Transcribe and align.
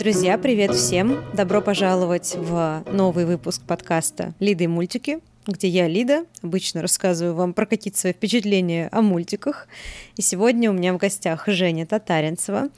Друзья, 0.00 0.38
привет 0.38 0.74
всем! 0.74 1.22
Добро 1.34 1.60
пожаловать 1.60 2.34
в 2.34 2.82
новый 2.90 3.26
выпуск 3.26 3.60
подкаста 3.66 4.32
«Лида 4.40 4.64
и 4.64 4.66
мультики», 4.66 5.18
где 5.46 5.68
я, 5.68 5.88
Лида, 5.88 6.24
обычно 6.40 6.80
рассказываю 6.80 7.34
вам 7.34 7.52
про 7.52 7.66
какие-то 7.66 7.98
свои 7.98 8.14
впечатления 8.14 8.88
о 8.92 9.02
мультиках. 9.02 9.68
И 10.16 10.22
сегодня 10.22 10.70
у 10.70 10.72
меня 10.72 10.94
в 10.94 10.96
гостях 10.96 11.44
Женя 11.48 11.84
Татаринцева. 11.84 12.70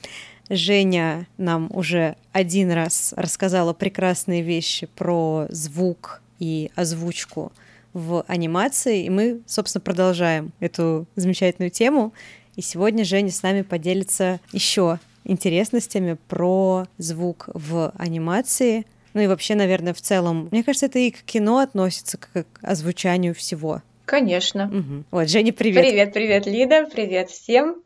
Женя 0.50 1.28
нам 1.38 1.70
уже 1.72 2.16
один 2.32 2.72
раз 2.72 3.14
рассказала 3.16 3.72
прекрасные 3.72 4.42
вещи 4.42 4.88
про 4.96 5.46
звук 5.48 6.22
и 6.40 6.72
озвучку 6.74 7.52
в 7.92 8.24
анимации, 8.26 9.04
и 9.04 9.10
мы, 9.10 9.42
собственно, 9.46 9.80
продолжаем 9.80 10.50
эту 10.58 11.06
замечательную 11.14 11.70
тему. 11.70 12.12
И 12.56 12.62
сегодня 12.62 13.04
Женя 13.04 13.30
с 13.30 13.44
нами 13.44 13.62
поделится 13.62 14.40
еще 14.50 14.98
интересностями 15.24 16.16
про 16.28 16.86
звук 16.98 17.48
в 17.52 17.92
анимации. 17.98 18.86
Ну 19.14 19.20
и 19.20 19.26
вообще, 19.26 19.54
наверное, 19.54 19.94
в 19.94 20.00
целом, 20.00 20.48
мне 20.50 20.62
кажется, 20.62 20.86
это 20.86 20.98
и 20.98 21.10
к 21.10 21.22
кино 21.22 21.58
относится, 21.58 22.18
как 22.18 22.46
к 22.52 22.58
озвучанию 22.62 23.34
всего. 23.34 23.82
Конечно. 24.04 24.66
Угу. 24.66 25.04
Вот, 25.10 25.28
Женя, 25.30 25.52
привет. 25.52 25.82
Привет, 25.82 26.12
привет, 26.12 26.46
Лида, 26.46 26.86
привет 26.92 27.30
всем. 27.30 27.76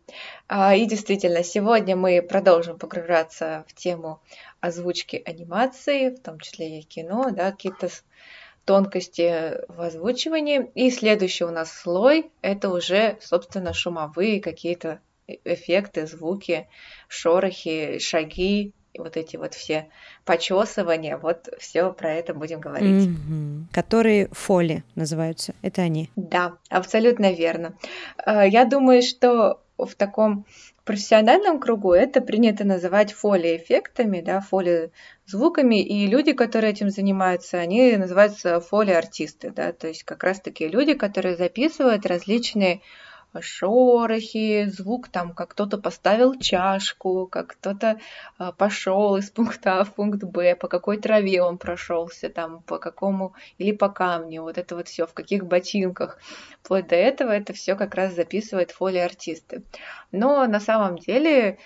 А, 0.48 0.74
и 0.74 0.86
действительно, 0.86 1.44
сегодня 1.44 1.94
мы 1.94 2.22
продолжим 2.22 2.78
погружаться 2.78 3.64
в 3.68 3.74
тему 3.74 4.20
озвучки 4.60 5.22
анимации, 5.24 6.10
в 6.10 6.20
том 6.20 6.40
числе 6.40 6.80
и 6.80 6.82
кино, 6.82 7.30
да, 7.30 7.50
какие-то 7.52 7.90
тонкости 8.64 9.60
в 9.68 9.80
озвучивании. 9.80 10.70
И 10.74 10.90
следующий 10.90 11.44
у 11.44 11.50
нас 11.50 11.72
слой— 11.72 12.30
это 12.42 12.70
уже, 12.70 13.18
собственно, 13.20 13.72
шумовые 13.72 14.40
какие-то 14.40 15.00
эффекты, 15.44 16.06
звуки, 16.06 16.68
шорохи, 17.08 17.98
шаги, 17.98 18.72
вот 18.98 19.16
эти 19.16 19.36
вот 19.36 19.54
все 19.54 19.88
почесывания, 20.24 21.18
вот 21.18 21.48
все 21.58 21.92
про 21.92 22.12
это 22.12 22.34
будем 22.34 22.60
говорить. 22.60 23.08
Mm-hmm. 23.08 23.64
Которые 23.72 24.28
фоли 24.32 24.84
называются, 24.94 25.54
это 25.62 25.82
они? 25.82 26.10
Да, 26.16 26.56
абсолютно 26.70 27.32
верно. 27.32 27.74
А, 28.16 28.46
я 28.46 28.64
думаю, 28.64 29.02
что 29.02 29.60
в 29.78 29.94
таком 29.94 30.46
профессиональном 30.84 31.58
кругу 31.58 31.92
это 31.92 32.20
принято 32.20 32.64
называть 32.64 33.12
фоли-эффектами, 33.12 34.20
да, 34.20 34.40
фоли-звуками, 34.40 35.82
и 35.82 36.06
люди, 36.06 36.32
которые 36.32 36.72
этим 36.72 36.90
занимаются, 36.90 37.58
они 37.58 37.96
называются 37.96 38.60
фоли-артисты, 38.60 39.50
да, 39.50 39.72
то 39.72 39.88
есть 39.88 40.04
как 40.04 40.22
раз-таки 40.22 40.68
люди, 40.68 40.94
которые 40.94 41.36
записывают 41.36 42.06
различные 42.06 42.80
шорохи, 43.42 44.66
звук 44.66 45.08
там, 45.08 45.32
как 45.32 45.50
кто-то 45.50 45.78
поставил 45.78 46.38
чашку, 46.38 47.26
как 47.26 47.48
кто-то 47.48 47.98
а, 48.38 48.52
пошел 48.52 49.16
из 49.16 49.30
пункта 49.30 49.80
А 49.80 49.84
в 49.84 49.94
пункт 49.94 50.22
Б, 50.22 50.54
по 50.56 50.68
какой 50.68 50.98
траве 50.98 51.42
он 51.42 51.58
прошелся, 51.58 52.28
там, 52.28 52.62
по 52.62 52.78
какому, 52.78 53.34
или 53.58 53.72
по 53.72 53.88
камню, 53.88 54.42
вот 54.42 54.58
это 54.58 54.76
вот 54.76 54.88
все, 54.88 55.06
в 55.06 55.14
каких 55.14 55.44
ботинках. 55.44 56.18
Вплоть 56.62 56.88
до 56.88 56.96
этого 56.96 57.30
это 57.30 57.52
все 57.52 57.76
как 57.76 57.94
раз 57.94 58.14
записывает 58.14 58.70
фоли-артисты. 58.70 59.62
Но 60.12 60.46
на 60.46 60.60
самом 60.60 60.98
деле 60.98 61.58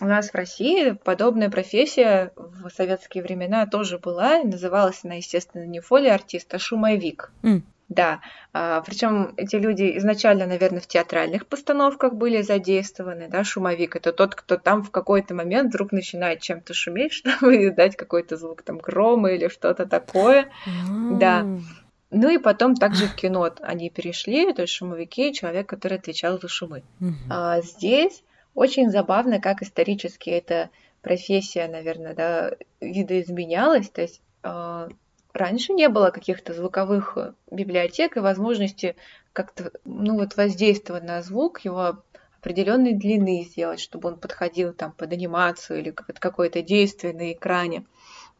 у 0.00 0.04
нас 0.04 0.30
в 0.30 0.34
России 0.34 0.92
подобная 0.92 1.50
профессия 1.50 2.32
в 2.36 2.70
советские 2.70 3.22
времена 3.22 3.66
тоже 3.66 3.98
была, 3.98 4.42
называлась 4.42 5.00
она, 5.04 5.14
естественно, 5.14 5.64
не 5.64 5.80
фоли-артист, 5.80 6.52
а 6.54 6.58
шумовик. 6.58 7.32
Mm. 7.42 7.62
Да, 7.88 8.20
а, 8.52 8.82
причем 8.82 9.32
эти 9.38 9.56
люди 9.56 9.96
изначально, 9.96 10.46
наверное, 10.46 10.80
в 10.80 10.86
театральных 10.86 11.46
постановках 11.46 12.12
были 12.12 12.42
задействованы, 12.42 13.28
да, 13.28 13.44
шумовик 13.44 13.96
это 13.96 14.12
тот, 14.12 14.34
кто 14.34 14.58
там 14.58 14.82
в 14.82 14.90
какой-то 14.90 15.34
момент 15.34 15.70
вдруг 15.70 15.92
начинает 15.92 16.40
чем-то 16.40 16.74
шуметь, 16.74 17.12
чтобы 17.14 17.66
издать 17.66 17.96
какой-то 17.96 18.36
звук 18.36 18.62
там 18.62 18.78
грома 18.78 19.30
или 19.30 19.48
что-то 19.48 19.86
такое, 19.86 20.50
да. 21.10 21.46
Ну 22.10 22.30
и 22.30 22.38
потом 22.38 22.74
также 22.74 23.06
в 23.06 23.14
кино 23.14 23.50
они 23.60 23.90
перешли, 23.90 24.52
то 24.52 24.62
есть 24.62 24.74
шумовики, 24.74 25.32
человек, 25.32 25.68
который 25.68 25.98
отвечал 25.98 26.38
за 26.38 26.48
шумы. 26.48 26.82
А 27.30 27.60
здесь 27.62 28.22
очень 28.54 28.90
забавно, 28.90 29.40
как 29.40 29.62
исторически 29.62 30.30
эта 30.30 30.70
профессия, 31.00 31.68
наверное, 31.68 32.14
да, 32.14 32.52
видоизменялась, 32.80 33.88
то 33.88 34.02
есть 34.02 34.20
а, 34.42 34.88
раньше 35.38 35.72
не 35.72 35.88
было 35.88 36.10
каких-то 36.10 36.52
звуковых 36.52 37.16
э, 37.16 37.32
библиотек 37.50 38.16
и 38.16 38.20
возможности 38.20 38.96
как-то 39.32 39.72
ну, 39.84 40.16
вот 40.16 40.36
воздействовать 40.36 41.04
на 41.04 41.22
звук, 41.22 41.60
его 41.60 42.02
определенной 42.40 42.94
длины 42.94 43.44
сделать, 43.48 43.80
чтобы 43.80 44.08
он 44.08 44.18
подходил 44.18 44.72
там 44.72 44.92
под 44.92 45.12
анимацию 45.12 45.80
или 45.80 45.90
под 45.90 46.18
какое-то 46.18 46.62
действие 46.62 47.14
на 47.14 47.32
экране. 47.32 47.84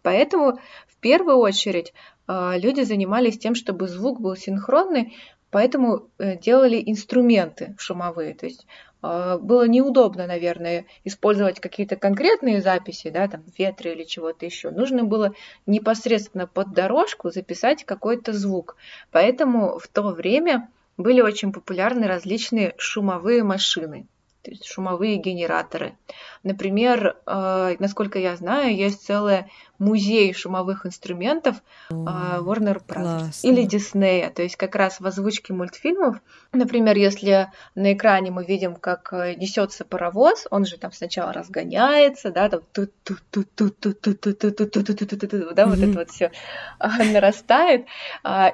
Поэтому 0.03 0.59
в 0.87 0.97
первую 1.01 1.39
очередь 1.39 1.93
э, 2.27 2.59
люди 2.59 2.83
занимались 2.83 3.39
тем, 3.39 3.55
чтобы 3.55 3.89
звук 3.89 4.21
был 4.21 4.37
синхронный, 4.37 5.17
поэтому 5.51 6.09
э, 6.19 6.37
делали 6.37 6.83
инструменты 6.85 7.75
шумовые. 7.79 8.35
То 8.35 8.47
есть 8.47 8.67
было 9.03 9.67
неудобно, 9.69 10.27
наверное, 10.27 10.87
использовать 11.05 11.61
какие-то 11.61 11.97
конкретные 11.97 12.61
записи, 12.61 13.11
да, 13.11 13.29
там, 13.29 13.45
ветры 13.57 13.93
или 13.93 14.05
чего-то 14.05 14.45
еще. 14.45 14.71
Нужно 14.71 15.05
было 15.05 15.35
непосредственно 15.67 16.47
под 16.47 16.73
дорожку 16.73 17.31
записать 17.31 17.85
какой-то 17.85 18.33
звук. 18.33 18.77
Поэтому 19.13 19.79
в 19.79 19.87
то 19.89 20.03
время 20.03 20.69
были 20.97 21.21
очень 21.21 21.53
популярны 21.53 22.07
различные 22.09 22.75
шумовые 22.77 23.45
машины 23.45 24.07
то 24.49 24.53
есть 24.53 24.65
шумовые 24.65 25.17
генераторы. 25.17 25.95
Например, 26.43 27.17
э, 27.27 27.77
насколько 27.79 28.19
я 28.19 28.37
знаю, 28.37 28.75
есть 28.75 29.05
целый 29.05 29.45
музей 29.79 30.33
шумовых 30.33 30.87
инструментов 30.87 31.57
э, 31.91 31.95
Warner 31.95 32.83
Bros. 32.87 33.41
или 33.43 33.67
Disney, 33.67 34.29
то 34.33 34.43
есть 34.43 34.57
как 34.57 34.75
раз 34.75 35.01
в 35.01 35.07
озвучке 35.07 35.53
мультфильмов. 35.53 36.17
Например, 36.53 36.97
если 36.97 37.53
на 37.75 37.93
экране 37.93 38.31
мы 38.31 38.45
видим, 38.45 38.75
как 38.75 39.13
несется 39.13 39.85
паровоз, 39.85 40.47
он 40.51 40.65
же 40.65 40.79
там 40.79 40.93
сначала 40.93 41.33
разгоняется, 41.33 42.31
да, 42.31 42.49
там 42.49 42.61
тут 42.73 42.93
тут 43.05 43.23
тут 43.31 43.55
тут 43.55 43.79
тут 43.79 44.01
тут 44.01 44.21
тут 44.21 44.39
тут 44.39 44.73
тут 44.73 45.09
тут 45.09 45.31
тут 45.31 45.55
да, 45.55 45.67
вот 45.67 45.79
это 45.79 45.99
вот 45.99 46.11
все 46.11 46.33
нарастает, 46.81 47.87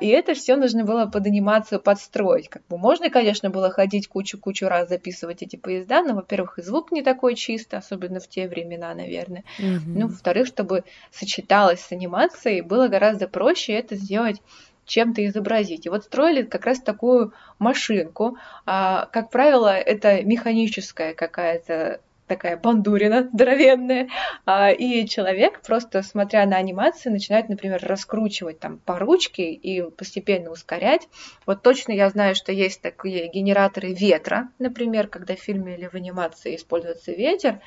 и 0.00 0.08
это 0.08 0.34
все 0.34 0.56
нужно 0.56 0.84
было 0.84 1.06
под 1.06 1.26
анимацию 1.26 1.80
подстроить. 1.80 2.48
Как 2.48 2.66
бы 2.68 2.76
можно, 2.78 3.10
конечно, 3.10 3.50
было 3.50 3.70
ходить 3.70 4.08
кучу-кучу 4.08 4.66
раз 4.66 4.88
записывать 4.88 5.42
эти 5.42 5.56
поезда, 5.56 6.02
но, 6.02 6.14
во-первых, 6.14 6.58
и 6.58 6.62
звук 6.62 6.92
не 6.92 7.02
такой 7.02 7.34
чистый, 7.34 7.73
особенно 7.74 8.20
в 8.20 8.28
те 8.28 8.48
времена, 8.48 8.94
наверное. 8.94 9.44
Mm-hmm. 9.58 9.80
Ну, 9.86 10.08
во-вторых, 10.08 10.46
чтобы 10.46 10.84
сочеталось 11.10 11.80
с 11.80 11.92
анимацией, 11.92 12.60
было 12.60 12.88
гораздо 12.88 13.28
проще 13.28 13.72
это 13.74 13.96
сделать 13.96 14.40
чем-то 14.86 15.26
изобразить. 15.26 15.86
И 15.86 15.88
вот 15.88 16.04
строили 16.04 16.42
как 16.42 16.66
раз 16.66 16.80
такую 16.80 17.32
машинку. 17.58 18.36
А, 18.66 19.06
как 19.06 19.30
правило, 19.30 19.74
это 19.74 20.22
механическая 20.22 21.14
какая-то 21.14 22.00
такая 22.26 22.56
бандурина 22.56 23.28
здоровенная, 23.32 24.08
а, 24.46 24.70
и 24.70 25.06
человек 25.06 25.60
просто, 25.62 26.02
смотря 26.02 26.46
на 26.46 26.56
анимацию, 26.56 27.12
начинает, 27.12 27.48
например, 27.48 27.80
раскручивать 27.82 28.58
там 28.60 28.78
по 28.78 28.98
ручке 28.98 29.52
и 29.52 29.82
постепенно 29.90 30.50
ускорять. 30.50 31.08
Вот 31.46 31.62
точно 31.62 31.92
я 31.92 32.08
знаю, 32.10 32.34
что 32.34 32.52
есть 32.52 32.80
такие 32.80 33.28
генераторы 33.28 33.92
ветра, 33.92 34.48
например, 34.58 35.08
когда 35.08 35.36
в 35.36 35.40
фильме 35.40 35.76
или 35.76 35.86
в 35.86 35.94
анимации 35.94 36.56
используется 36.56 37.12
ветер, 37.12 37.60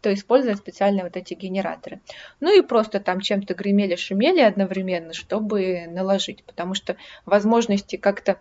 то 0.00 0.12
использовать 0.14 0.58
специальные 0.58 1.04
вот 1.04 1.16
эти 1.16 1.34
генераторы. 1.34 2.00
Ну 2.40 2.56
и 2.56 2.62
просто 2.62 3.00
там 3.00 3.20
чем-то 3.20 3.54
гремели, 3.54 3.96
шумели 3.96 4.40
одновременно, 4.40 5.12
чтобы 5.12 5.86
наложить, 5.88 6.44
потому 6.44 6.74
что 6.74 6.96
возможности 7.26 7.96
как-то 7.96 8.38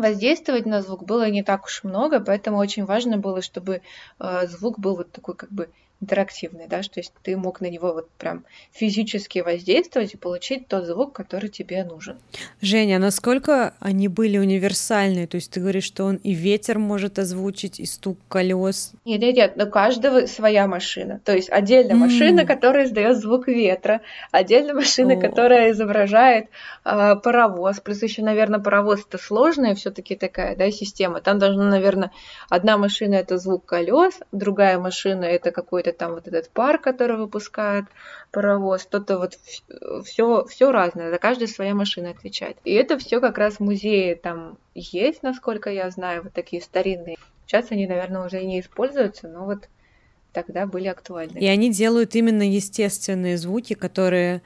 воздействовать 0.00 0.66
на 0.66 0.82
звук 0.82 1.04
было 1.04 1.28
не 1.30 1.42
так 1.42 1.64
уж 1.66 1.84
много, 1.84 2.20
поэтому 2.20 2.58
очень 2.58 2.84
важно 2.84 3.18
было, 3.18 3.42
чтобы 3.42 3.82
э, 4.18 4.46
звук 4.46 4.78
был 4.78 4.96
вот 4.96 5.12
такой 5.12 5.34
как 5.34 5.50
бы 5.50 5.70
интерактивный, 6.00 6.68
да, 6.68 6.82
что 6.82 7.00
есть 7.00 7.12
ты 7.22 7.36
мог 7.36 7.60
на 7.60 7.68
него 7.68 7.92
вот 7.92 8.08
прям 8.10 8.44
физически 8.72 9.40
воздействовать 9.40 10.14
и 10.14 10.16
получить 10.16 10.68
тот 10.68 10.84
звук, 10.84 11.12
который 11.12 11.48
тебе 11.48 11.82
нужен. 11.82 12.16
Женя, 12.60 12.96
а 12.96 12.98
насколько 13.00 13.74
они 13.80 14.06
были 14.06 14.38
универсальные? 14.38 15.26
То 15.26 15.36
есть 15.36 15.50
ты 15.50 15.60
говоришь, 15.60 15.84
что 15.84 16.04
он 16.04 16.16
и 16.16 16.34
ветер 16.34 16.78
может 16.78 17.18
озвучить, 17.18 17.80
и 17.80 17.86
стук 17.86 18.16
колес? 18.28 18.92
Нет, 19.04 19.20
нет, 19.20 19.36
нет, 19.36 19.62
у 19.62 19.70
каждого 19.70 20.26
своя 20.26 20.68
машина. 20.68 21.20
То 21.24 21.34
есть 21.34 21.50
отдельно 21.50 21.92
mm. 21.92 21.96
машина, 21.96 22.46
которая 22.46 22.86
издает 22.86 23.16
звук 23.16 23.48
ветра, 23.48 24.00
отдельно 24.30 24.74
машина, 24.74 25.12
oh. 25.12 25.20
которая 25.20 25.72
изображает 25.72 26.46
э, 26.84 27.16
паровоз. 27.16 27.80
Плюс 27.80 28.02
еще, 28.02 28.22
наверное, 28.22 28.60
паровоз 28.60 29.04
это 29.08 29.18
сложная 29.18 29.74
все-таки 29.74 30.14
такая, 30.14 30.54
да, 30.54 30.70
система. 30.70 31.20
Там 31.20 31.40
должна, 31.40 31.64
наверное, 31.68 32.12
одна 32.48 32.76
машина 32.78 33.14
это 33.14 33.38
звук 33.38 33.64
колес, 33.64 34.14
другая 34.30 34.78
машина 34.78 35.24
это 35.24 35.50
какой-то 35.50 35.87
какой-то 35.92 35.98
там 35.98 36.14
вот 36.14 36.28
этот 36.28 36.50
пар, 36.50 36.78
который 36.78 37.16
выпускает 37.16 37.84
паровоз, 38.30 38.82
что-то 38.82 39.18
вот 39.18 39.38
все, 40.04 40.44
все 40.44 40.72
разное, 40.72 41.10
за 41.10 41.18
каждая 41.18 41.48
своя 41.48 41.74
машина 41.74 42.10
отвечает. 42.10 42.56
И 42.64 42.72
это 42.72 42.98
все 42.98 43.20
как 43.20 43.38
раз 43.38 43.54
в 43.54 43.60
музее 43.60 44.14
там 44.16 44.58
есть, 44.74 45.22
насколько 45.22 45.70
я 45.70 45.90
знаю, 45.90 46.22
вот 46.24 46.32
такие 46.32 46.62
старинные. 46.62 47.16
Сейчас 47.46 47.66
они, 47.70 47.86
наверное, 47.86 48.26
уже 48.26 48.42
и 48.42 48.46
не 48.46 48.60
используются, 48.60 49.28
но 49.28 49.44
вот 49.44 49.68
тогда 50.32 50.66
были 50.66 50.88
актуальны. 50.88 51.38
И 51.38 51.46
они 51.46 51.70
делают 51.70 52.14
именно 52.14 52.42
естественные 52.42 53.38
звуки, 53.38 53.74
которые 53.74 54.42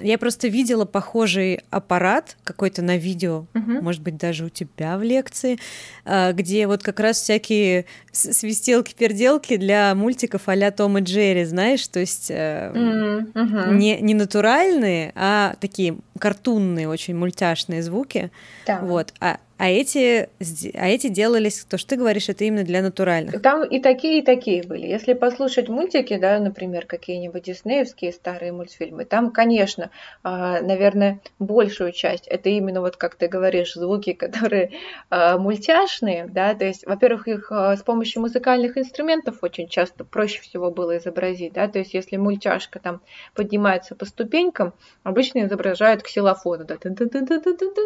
я 0.00 0.18
просто 0.18 0.48
видела 0.48 0.84
похожий 0.84 1.60
аппарат 1.70 2.36
какой-то 2.44 2.82
на 2.82 2.96
видео, 2.96 3.46
uh-huh. 3.54 3.80
может 3.80 4.02
быть, 4.02 4.16
даже 4.16 4.44
у 4.44 4.48
тебя 4.48 4.98
в 4.98 5.02
лекции, 5.02 5.58
а, 6.04 6.32
где 6.32 6.66
вот 6.66 6.82
как 6.82 7.00
раз 7.00 7.20
всякие 7.20 7.86
свистелки-перделки 8.12 9.56
для 9.56 9.94
мультиков 9.94 10.42
а-ля 10.46 10.70
Том 10.72 10.98
и 10.98 11.02
Джерри, 11.02 11.44
знаешь, 11.44 11.86
то 11.88 12.00
есть 12.00 12.30
uh-huh. 12.30 13.74
не, 13.74 14.00
не 14.00 14.14
натуральные, 14.14 15.12
а 15.14 15.54
такие 15.60 15.96
картунные, 16.18 16.88
очень 16.88 17.14
мультяшные 17.14 17.82
звуки. 17.82 18.30
Да. 18.66 18.80
Вот. 18.80 19.14
А 19.20 19.38
а 19.58 19.68
эти, 19.68 20.28
а 20.74 20.88
эти 20.88 21.08
делались, 21.08 21.64
то, 21.64 21.78
что 21.78 21.90
ты 21.90 21.96
говоришь, 21.96 22.28
это 22.28 22.44
именно 22.44 22.62
для 22.62 22.80
натуральных. 22.80 23.42
Там 23.42 23.64
и 23.64 23.80
такие, 23.80 24.20
и 24.20 24.22
такие 24.22 24.62
были. 24.62 24.86
Если 24.86 25.14
послушать 25.14 25.68
мультики, 25.68 26.16
да, 26.16 26.38
например, 26.38 26.86
какие-нибудь 26.86 27.42
диснеевские 27.42 28.12
старые 28.12 28.52
мультфильмы, 28.52 29.04
там, 29.04 29.32
конечно, 29.32 29.90
а, 30.22 30.60
наверное, 30.60 31.20
большую 31.40 31.90
часть 31.90 32.28
это 32.28 32.50
именно 32.50 32.80
вот, 32.80 32.96
как 32.96 33.16
ты 33.16 33.26
говоришь, 33.26 33.74
звуки, 33.74 34.12
которые 34.14 34.70
а, 35.10 35.38
мультяшные, 35.38 36.26
да, 36.26 36.54
то 36.54 36.64
есть, 36.64 36.86
во-первых, 36.86 37.26
их 37.26 37.50
а, 37.50 37.76
с 37.76 37.82
помощью 37.82 38.22
музыкальных 38.22 38.78
инструментов 38.78 39.38
очень 39.42 39.66
часто 39.68 40.04
проще 40.04 40.40
всего 40.40 40.70
было 40.70 40.98
изобразить, 40.98 41.54
да, 41.54 41.66
то 41.66 41.80
есть, 41.80 41.94
если 41.94 42.16
мультяшка 42.16 42.78
там 42.78 43.00
поднимается 43.34 43.96
по 43.96 44.04
ступенькам, 44.04 44.72
обычно 45.02 45.44
изображают 45.44 46.04
ксилофон, 46.04 46.64
да, 46.64 46.76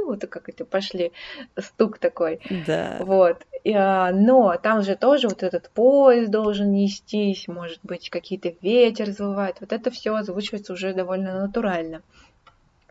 вот 0.06 0.26
как 0.26 0.50
это 0.50 0.66
пошли 0.66 1.12
стук 1.62 1.98
такой. 1.98 2.40
Да. 2.66 2.98
Вот. 3.00 3.46
А, 3.74 4.10
но 4.12 4.56
там 4.62 4.82
же 4.82 4.96
тоже 4.96 5.28
вот 5.28 5.42
этот 5.42 5.70
поезд 5.70 6.30
должен 6.30 6.72
нестись, 6.72 7.48
может 7.48 7.80
быть, 7.82 8.10
какие-то 8.10 8.54
ветер 8.60 9.10
завывает. 9.10 9.56
Вот 9.60 9.72
это 9.72 9.90
все 9.90 10.14
озвучивается 10.14 10.72
уже 10.72 10.92
довольно 10.92 11.40
натурально. 11.40 12.02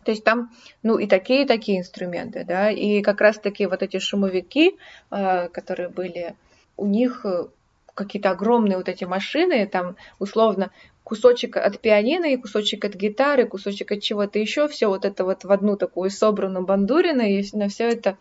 То 0.03 0.12
есть 0.12 0.23
там, 0.23 0.51
ну, 0.81 0.97
и 0.97 1.06
такие, 1.07 1.44
и 1.44 1.47
такие 1.47 1.79
инструменты, 1.79 2.44
да, 2.44 2.71
и 2.71 3.01
как 3.01 3.21
раз-таки 3.21 3.68
вот 3.68 3.83
эти 3.83 4.00
шумовики, 4.00 4.77
а, 5.09 5.47
которые 5.50 5.89
были, 5.89 6.35
у 6.77 6.88
них 6.88 7.24
э, 7.25 7.45
какие-то 7.94 8.31
огромные 8.31 8.77
вот 8.77 8.89
эти 8.89 9.03
машины, 9.03 9.67
там 9.67 9.95
условно 10.17 10.71
кусочек 11.03 11.57
от 11.57 11.80
пианино 11.80 12.25
и 12.25 12.38
кусочек 12.38 12.86
от 12.86 12.94
гитары, 12.95 13.45
кусочек 13.45 13.92
от 13.92 14.01
чего-то 14.01 14.39
еще, 14.39 14.68
все 14.68 14.88
вот 14.88 15.06
это 15.06 15.25
вот 15.25 15.44
в 15.44 15.51
одну 15.51 15.75
такую 15.75 16.09
собранную 16.09 16.65
бандурину, 16.65 17.24
и 17.24 17.44
на 17.53 17.69
все 17.69 17.89
это 17.89 18.18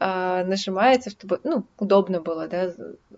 э, 0.00 0.44
нажимается, 0.44 1.10
чтобы, 1.10 1.40
ну, 1.44 1.64
удобно 1.78 2.20
было, 2.20 2.48
да, 2.48 2.72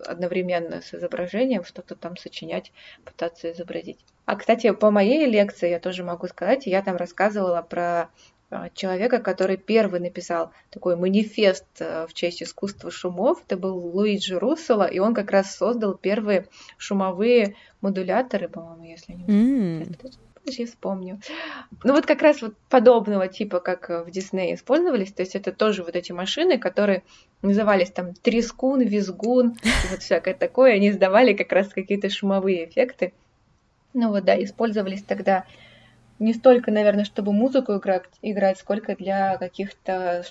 одновременно 0.05 0.81
с 0.81 0.93
изображением 0.93 1.63
что-то 1.63 1.95
там 1.95 2.17
сочинять, 2.17 2.71
пытаться 3.03 3.51
изобразить. 3.51 3.99
А, 4.25 4.35
кстати, 4.35 4.71
по 4.71 4.91
моей 4.91 5.25
лекции 5.25 5.69
я 5.69 5.79
тоже 5.79 6.03
могу 6.03 6.27
сказать, 6.27 6.65
я 6.65 6.81
там 6.81 6.95
рассказывала 6.95 7.61
про 7.61 8.09
человека, 8.73 9.19
который 9.19 9.57
первый 9.57 9.99
написал 9.99 10.51
такой 10.69 10.95
манифест 10.95 11.65
э, 11.79 12.05
в 12.07 12.13
честь 12.13 12.43
искусства 12.43 12.91
шумов. 12.91 13.41
Это 13.45 13.57
был 13.57 13.77
Луиджи 13.77 14.37
Руссело, 14.37 14.83
и 14.83 14.99
он 14.99 15.13
как 15.13 15.31
раз 15.31 15.55
создал 15.55 15.95
первые 15.95 16.47
шумовые 16.77 17.55
модуляторы, 17.81 18.47
по-моему, 18.47 18.83
если 18.83 19.13
не 19.13 19.25
mm. 19.25 20.11
я 20.45 20.65
вспомню. 20.67 21.19
Ну 21.83 21.93
вот 21.93 22.05
как 22.05 22.21
раз 22.21 22.41
вот 22.41 22.55
подобного 22.69 23.27
типа, 23.27 23.59
как 23.59 23.89
в 23.89 24.11
Диснее 24.11 24.55
использовались, 24.55 25.11
то 25.11 25.23
есть 25.23 25.35
это 25.35 25.51
тоже 25.51 25.83
вот 25.83 25.95
эти 25.95 26.11
машины, 26.11 26.57
которые 26.57 27.03
назывались 27.41 27.91
там 27.91 28.13
трескун, 28.13 28.81
визгун, 28.81 29.55
вот 29.91 30.01
всякое 30.01 30.33
такое, 30.33 30.73
они 30.73 30.89
издавали 30.89 31.33
как 31.33 31.51
раз 31.51 31.69
какие-то 31.69 32.09
шумовые 32.09 32.65
эффекты. 32.65 33.13
Ну 33.93 34.09
вот 34.09 34.25
да, 34.25 34.41
использовались 34.41 35.03
тогда 35.03 35.45
не 36.19 36.33
столько, 36.33 36.71
наверное, 36.71 37.05
чтобы 37.05 37.33
музыку 37.33 37.77
играть, 37.77 38.03
играть 38.21 38.59
сколько 38.59 38.95
для 38.95 39.37
каких-то 39.37 40.23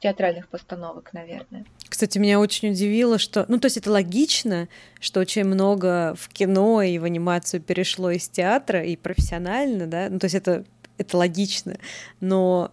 театральных 0.00 0.48
постановок, 0.48 1.12
наверное. 1.12 1.64
Кстати, 1.88 2.18
меня 2.18 2.38
очень 2.38 2.70
удивило, 2.70 3.18
что... 3.18 3.44
Ну, 3.48 3.58
то 3.58 3.66
есть 3.66 3.76
это 3.76 3.90
логично, 3.90 4.68
что 5.00 5.20
очень 5.20 5.44
много 5.44 6.14
в 6.18 6.28
кино 6.28 6.82
и 6.82 6.98
в 6.98 7.04
анимацию 7.04 7.60
перешло 7.60 8.10
из 8.10 8.28
театра, 8.28 8.82
и 8.84 8.96
профессионально, 8.96 9.86
да? 9.86 10.08
Ну, 10.10 10.18
то 10.18 10.26
есть 10.26 10.34
это, 10.34 10.64
это 10.98 11.16
логично. 11.16 11.76
Но 12.20 12.70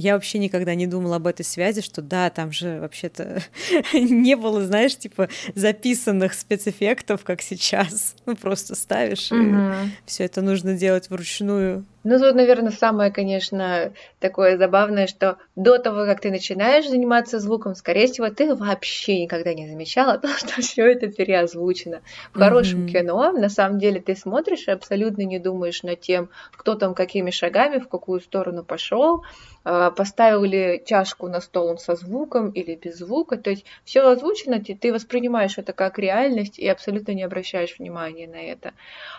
я 0.00 0.14
вообще 0.14 0.38
никогда 0.38 0.76
не 0.76 0.86
думала 0.86 1.16
об 1.16 1.26
этой 1.26 1.44
связи, 1.44 1.82
что 1.82 2.02
да, 2.02 2.30
там 2.30 2.52
же 2.52 2.78
вообще-то 2.80 3.42
не 3.92 4.36
было, 4.36 4.64
знаешь, 4.64 4.96
типа 4.96 5.28
записанных 5.56 6.34
спецэффектов, 6.34 7.24
как 7.24 7.42
сейчас. 7.42 8.14
Ну, 8.24 8.36
просто 8.36 8.76
ставишь, 8.76 9.32
и 9.32 9.90
все 10.06 10.24
это 10.24 10.40
нужно 10.40 10.74
делать 10.74 11.10
вручную. 11.10 11.84
Ну, 12.10 12.18
тут, 12.18 12.36
наверное, 12.36 12.70
самое, 12.70 13.12
конечно, 13.12 13.92
такое 14.18 14.56
забавное, 14.56 15.06
что 15.06 15.36
до 15.56 15.76
того, 15.76 16.06
как 16.06 16.22
ты 16.22 16.30
начинаешь 16.30 16.88
заниматься 16.88 17.38
звуком, 17.38 17.74
скорее 17.74 18.06
всего, 18.06 18.30
ты 18.30 18.54
вообще 18.54 19.24
никогда 19.24 19.52
не 19.52 19.68
замечала 19.68 20.16
то, 20.16 20.28
что 20.38 20.62
все 20.62 20.90
это 20.90 21.08
переозвучено. 21.08 22.00
В 22.32 22.38
хорошем 22.38 22.86
mm-hmm. 22.86 22.88
кино, 22.88 23.32
на 23.32 23.50
самом 23.50 23.78
деле, 23.78 24.00
ты 24.00 24.16
смотришь 24.16 24.68
и 24.68 24.70
абсолютно 24.70 25.20
не 25.20 25.38
думаешь 25.38 25.82
над 25.82 26.00
тем, 26.00 26.30
кто 26.52 26.76
там 26.76 26.94
какими 26.94 27.30
шагами, 27.30 27.78
в 27.78 27.88
какую 27.90 28.20
сторону 28.20 28.64
пошел, 28.64 29.22
а, 29.64 29.90
поставил 29.90 30.44
ли 30.44 30.82
чашку 30.86 31.28
на 31.28 31.42
стол 31.42 31.66
он 31.66 31.76
со 31.76 31.94
звуком 31.94 32.48
или 32.52 32.74
без 32.74 32.96
звука. 33.00 33.36
То 33.36 33.50
есть 33.50 33.66
все 33.84 34.00
озвучено, 34.00 34.64
ты 34.64 34.92
воспринимаешь 34.94 35.58
это 35.58 35.74
как 35.74 35.98
реальность 35.98 36.58
и 36.58 36.66
абсолютно 36.66 37.12
не 37.12 37.22
обращаешь 37.22 37.78
внимания 37.78 38.26
на 38.26 38.40
это. 38.40 38.72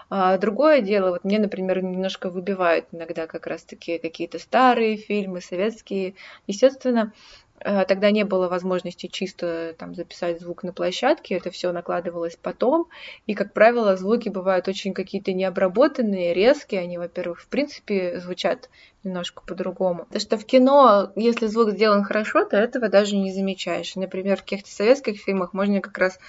А 0.09 0.39
другое 0.39 0.81
дело, 0.81 1.11
вот 1.11 1.23
мне, 1.23 1.37
например, 1.37 1.83
немножко 1.83 2.31
выбивают 2.79 2.87
иногда 2.91 3.27
как 3.27 3.47
раз-таки 3.47 3.97
какие-то 3.97 4.39
старые 4.39 4.97
фильмы, 4.97 5.41
советские. 5.41 6.15
Естественно, 6.47 7.13
э, 7.59 7.85
Тогда 7.85 8.11
не 8.11 8.23
было 8.23 8.47
возможности 8.47 9.07
чисто 9.07 9.75
там, 9.77 9.95
записать 9.95 10.39
звук 10.39 10.63
на 10.63 10.71
площадке, 10.71 11.35
это 11.35 11.51
все 11.51 11.71
накладывалось 11.71 12.37
потом. 12.41 12.87
И, 13.27 13.35
как 13.35 13.53
правило, 13.53 13.97
звуки 13.97 14.29
бывают 14.29 14.67
очень 14.67 14.93
какие-то 14.93 15.33
необработанные, 15.33 16.33
резкие. 16.33 16.81
Они, 16.81 16.97
во-первых, 16.97 17.41
в 17.41 17.47
принципе, 17.47 18.19
звучат 18.19 18.69
немножко 19.03 19.43
по-другому. 19.45 20.07
То, 20.11 20.19
что 20.19 20.37
в 20.37 20.45
кино, 20.45 21.11
если 21.15 21.47
звук 21.47 21.71
сделан 21.71 22.03
хорошо, 22.03 22.45
то 22.45 22.57
этого 22.57 22.87
даже 22.89 23.17
не 23.17 23.33
замечаешь. 23.33 23.95
Например, 23.95 24.37
в 24.37 24.43
каких-то 24.43 24.69
советских 24.69 25.19
фильмах 25.19 25.53
можно 25.53 25.81
как 25.81 25.97
раз 25.97 26.19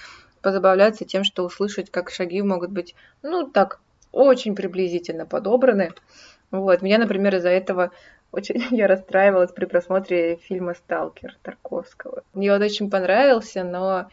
позабавляться 0.41 1.05
тем, 1.05 1.23
что 1.23 1.45
услышать, 1.45 1.91
как 1.91 2.09
шаги 2.09 2.41
могут 2.41 2.71
быть, 2.71 2.95
ну, 3.21 3.47
так, 3.47 3.79
очень 4.11 4.55
приблизительно 4.55 5.25
подобраны. 5.25 5.93
Вот. 6.51 6.81
Меня, 6.81 6.97
например, 6.97 7.35
из-за 7.35 7.49
этого 7.49 7.91
очень 8.31 8.63
я 8.75 8.87
расстраивалась 8.87 9.51
при 9.51 9.65
просмотре 9.65 10.37
фильма 10.37 10.73
«Сталкер» 10.73 11.37
Тарковского. 11.41 12.23
Мне 12.33 12.53
он 12.53 12.61
очень 12.61 12.89
понравился, 12.89 13.63
но 13.63 14.09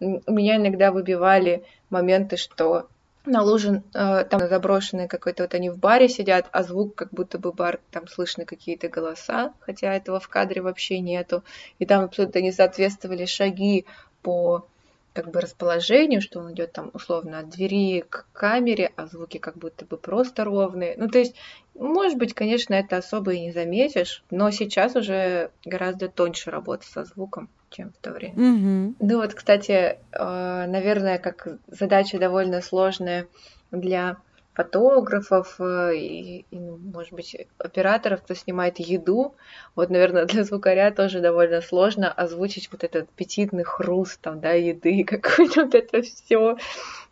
меня 0.00 0.56
иногда 0.56 0.92
выбивали 0.92 1.64
моменты, 1.90 2.36
что 2.36 2.88
на 3.26 3.42
луже 3.42 3.82
э, 3.92 4.24
там 4.24 4.48
заброшенные 4.48 5.06
какой-то, 5.06 5.42
вот 5.42 5.54
они 5.54 5.68
в 5.68 5.78
баре 5.78 6.08
сидят, 6.08 6.48
а 6.52 6.62
звук 6.62 6.94
как 6.94 7.10
будто 7.12 7.38
бы 7.38 7.52
бар, 7.52 7.80
там 7.90 8.08
слышны 8.08 8.46
какие-то 8.46 8.88
голоса, 8.88 9.52
хотя 9.60 9.94
этого 9.94 10.20
в 10.20 10.28
кадре 10.28 10.62
вообще 10.62 11.00
нету. 11.00 11.44
И 11.78 11.84
там 11.84 12.04
абсолютно 12.04 12.38
не 12.38 12.50
соответствовали 12.50 13.26
шаги 13.26 13.84
по 14.22 14.66
как 15.12 15.30
бы 15.30 15.40
расположению, 15.40 16.20
что 16.20 16.40
он 16.40 16.52
идет 16.52 16.72
там 16.72 16.90
условно 16.92 17.40
от 17.40 17.50
двери 17.50 18.04
к 18.08 18.26
камере, 18.32 18.92
а 18.96 19.06
звуки 19.06 19.38
как 19.38 19.56
будто 19.56 19.84
бы 19.84 19.96
просто 19.96 20.44
ровные. 20.44 20.94
Ну, 20.96 21.08
то 21.08 21.18
есть, 21.18 21.34
может 21.74 22.16
быть, 22.16 22.34
конечно, 22.34 22.74
это 22.74 22.96
особо 22.96 23.32
и 23.32 23.40
не 23.40 23.52
заметишь, 23.52 24.22
но 24.30 24.50
сейчас 24.50 24.94
уже 24.96 25.50
гораздо 25.64 26.08
тоньше 26.08 26.50
работа 26.50 26.86
со 26.86 27.04
звуком, 27.04 27.48
чем 27.70 27.92
в 27.92 27.96
то 27.98 28.12
время. 28.12 28.34
Mm-hmm. 28.34 28.94
Ну 29.00 29.16
вот, 29.18 29.34
кстати, 29.34 29.72
э, 29.72 29.96
наверное, 30.12 31.18
как 31.18 31.48
задача 31.66 32.18
довольно 32.18 32.60
сложная 32.60 33.26
для 33.72 34.16
фотографов 34.60 35.56
э, 35.58 35.96
и, 35.96 36.44
и, 36.50 36.58
ну, 36.58 36.78
может 36.92 37.12
быть, 37.12 37.36
операторов, 37.58 38.22
кто 38.22 38.34
снимает 38.34 38.78
еду. 38.78 39.34
Вот, 39.74 39.90
наверное, 39.90 40.24
для 40.26 40.44
звукаря 40.44 40.90
тоже 40.90 41.20
довольно 41.20 41.62
сложно 41.62 42.12
озвучить 42.12 42.68
вот 42.70 42.84
этот 42.84 43.08
аппетитный 43.08 43.64
хруст 43.64 44.20
там, 44.20 44.40
да, 44.40 44.52
еды, 44.52 45.04
какое-то 45.06 45.64
вот 45.64 45.74
это 45.74 46.02
все 46.02 46.56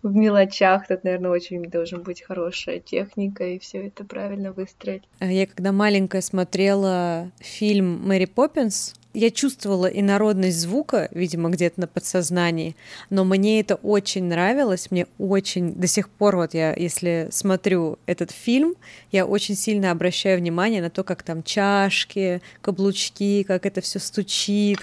в 0.02 0.14
мелочах. 0.14 0.86
Тут, 0.88 1.04
наверное, 1.04 1.30
очень 1.30 1.64
должен 1.70 2.02
быть 2.02 2.22
хорошая 2.22 2.80
техника 2.80 3.44
и 3.44 3.58
все 3.58 3.86
это 3.86 4.04
правильно 4.04 4.52
выстроить. 4.52 5.04
Я 5.20 5.46
когда 5.46 5.72
маленькая 5.72 6.20
смотрела 6.20 7.30
фильм 7.40 8.06
«Мэри 8.06 8.26
Поппинс», 8.26 8.94
я 9.18 9.32
чувствовала 9.32 9.86
инородность 9.86 10.60
звука, 10.60 11.08
видимо, 11.10 11.50
где-то 11.50 11.80
на 11.80 11.86
подсознании, 11.88 12.76
но 13.10 13.24
мне 13.24 13.58
это 13.58 13.74
очень 13.74 14.24
нравилось, 14.24 14.92
мне 14.92 15.08
очень, 15.18 15.74
до 15.74 15.88
сих 15.88 16.08
пор 16.08 16.36
вот 16.36 16.54
я, 16.54 16.72
если 16.72 17.28
смотрю 17.32 17.98
этот 18.06 18.30
фильм, 18.30 18.76
я 19.10 19.26
очень 19.26 19.56
сильно 19.56 19.90
обращаю 19.90 20.38
внимание 20.38 20.80
на 20.80 20.88
то, 20.88 21.02
как 21.02 21.24
там 21.24 21.42
чашки, 21.42 22.40
каблучки, 22.60 23.42
как 23.42 23.66
это 23.66 23.80
все 23.80 23.98
стучит. 23.98 24.78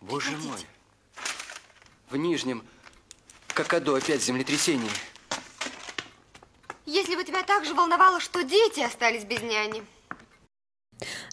Боже 0.00 0.30
мой, 0.30 0.60
в 2.08 2.16
Нижнем 2.16 2.62
Какаду 3.48 3.94
опять 3.94 4.22
землетрясение. 4.22 4.90
Если 6.86 7.14
бы 7.14 7.24
тебя 7.24 7.42
так 7.42 7.66
же 7.66 7.74
волновало, 7.74 8.20
что 8.20 8.42
дети 8.42 8.80
остались 8.80 9.24
без 9.24 9.42
няни. 9.42 9.82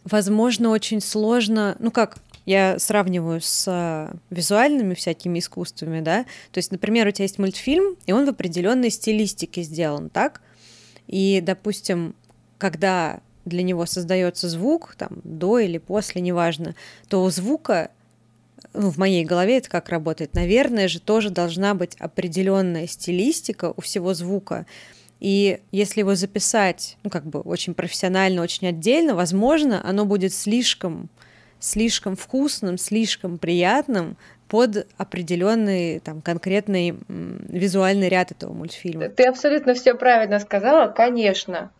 Возможно, 0.05 0.69
очень 0.69 1.01
сложно, 1.01 1.75
ну 1.79 1.91
как, 1.91 2.17
я 2.45 2.77
сравниваю 2.77 3.41
с 3.41 3.65
э, 3.67 4.15
визуальными 4.29 4.93
всякими 4.93 5.39
искусствами, 5.39 5.99
да, 6.01 6.25
то 6.51 6.59
есть, 6.59 6.71
например, 6.71 7.07
у 7.07 7.11
тебя 7.11 7.23
есть 7.23 7.39
мультфильм, 7.39 7.95
и 8.05 8.11
он 8.11 8.25
в 8.25 8.29
определенной 8.29 8.91
стилистике 8.91 9.63
сделан, 9.63 10.09
так? 10.09 10.41
И, 11.07 11.41
допустим, 11.41 12.13
когда 12.59 13.19
для 13.45 13.63
него 13.63 13.85
создается 13.85 14.47
звук, 14.47 14.95
там, 14.95 15.09
до 15.23 15.59
или 15.59 15.79
после, 15.79 16.21
неважно, 16.21 16.75
то 17.09 17.23
у 17.23 17.29
звука 17.29 17.89
ну, 18.73 18.89
в 18.89 18.97
моей 18.97 19.23
голове 19.23 19.57
это 19.57 19.69
как 19.69 19.89
работает. 19.89 20.33
Наверное 20.33 20.87
же 20.87 20.99
тоже 20.99 21.29
должна 21.29 21.73
быть 21.73 21.95
определенная 21.95 22.87
стилистика 22.87 23.73
у 23.75 23.81
всего 23.81 24.13
звука. 24.13 24.65
И 25.19 25.59
если 25.71 26.01
его 26.01 26.15
записать, 26.15 26.97
ну, 27.03 27.09
как 27.09 27.25
бы 27.25 27.39
очень 27.39 27.73
профессионально, 27.73 28.41
очень 28.41 28.67
отдельно, 28.67 29.15
возможно, 29.15 29.81
оно 29.87 30.05
будет 30.05 30.33
слишком, 30.33 31.09
слишком 31.59 32.15
вкусным, 32.15 32.77
слишком 32.77 33.37
приятным 33.37 34.17
под 34.47 34.87
определенный 34.97 35.99
там 35.99 36.21
конкретный 36.21 36.95
визуальный 37.07 38.09
ряд 38.09 38.31
этого 38.31 38.53
мультфильма. 38.53 39.09
Ты 39.09 39.23
абсолютно 39.23 39.73
все 39.73 39.95
правильно 39.95 40.39
сказала, 40.39 40.87
конечно. 40.89 41.71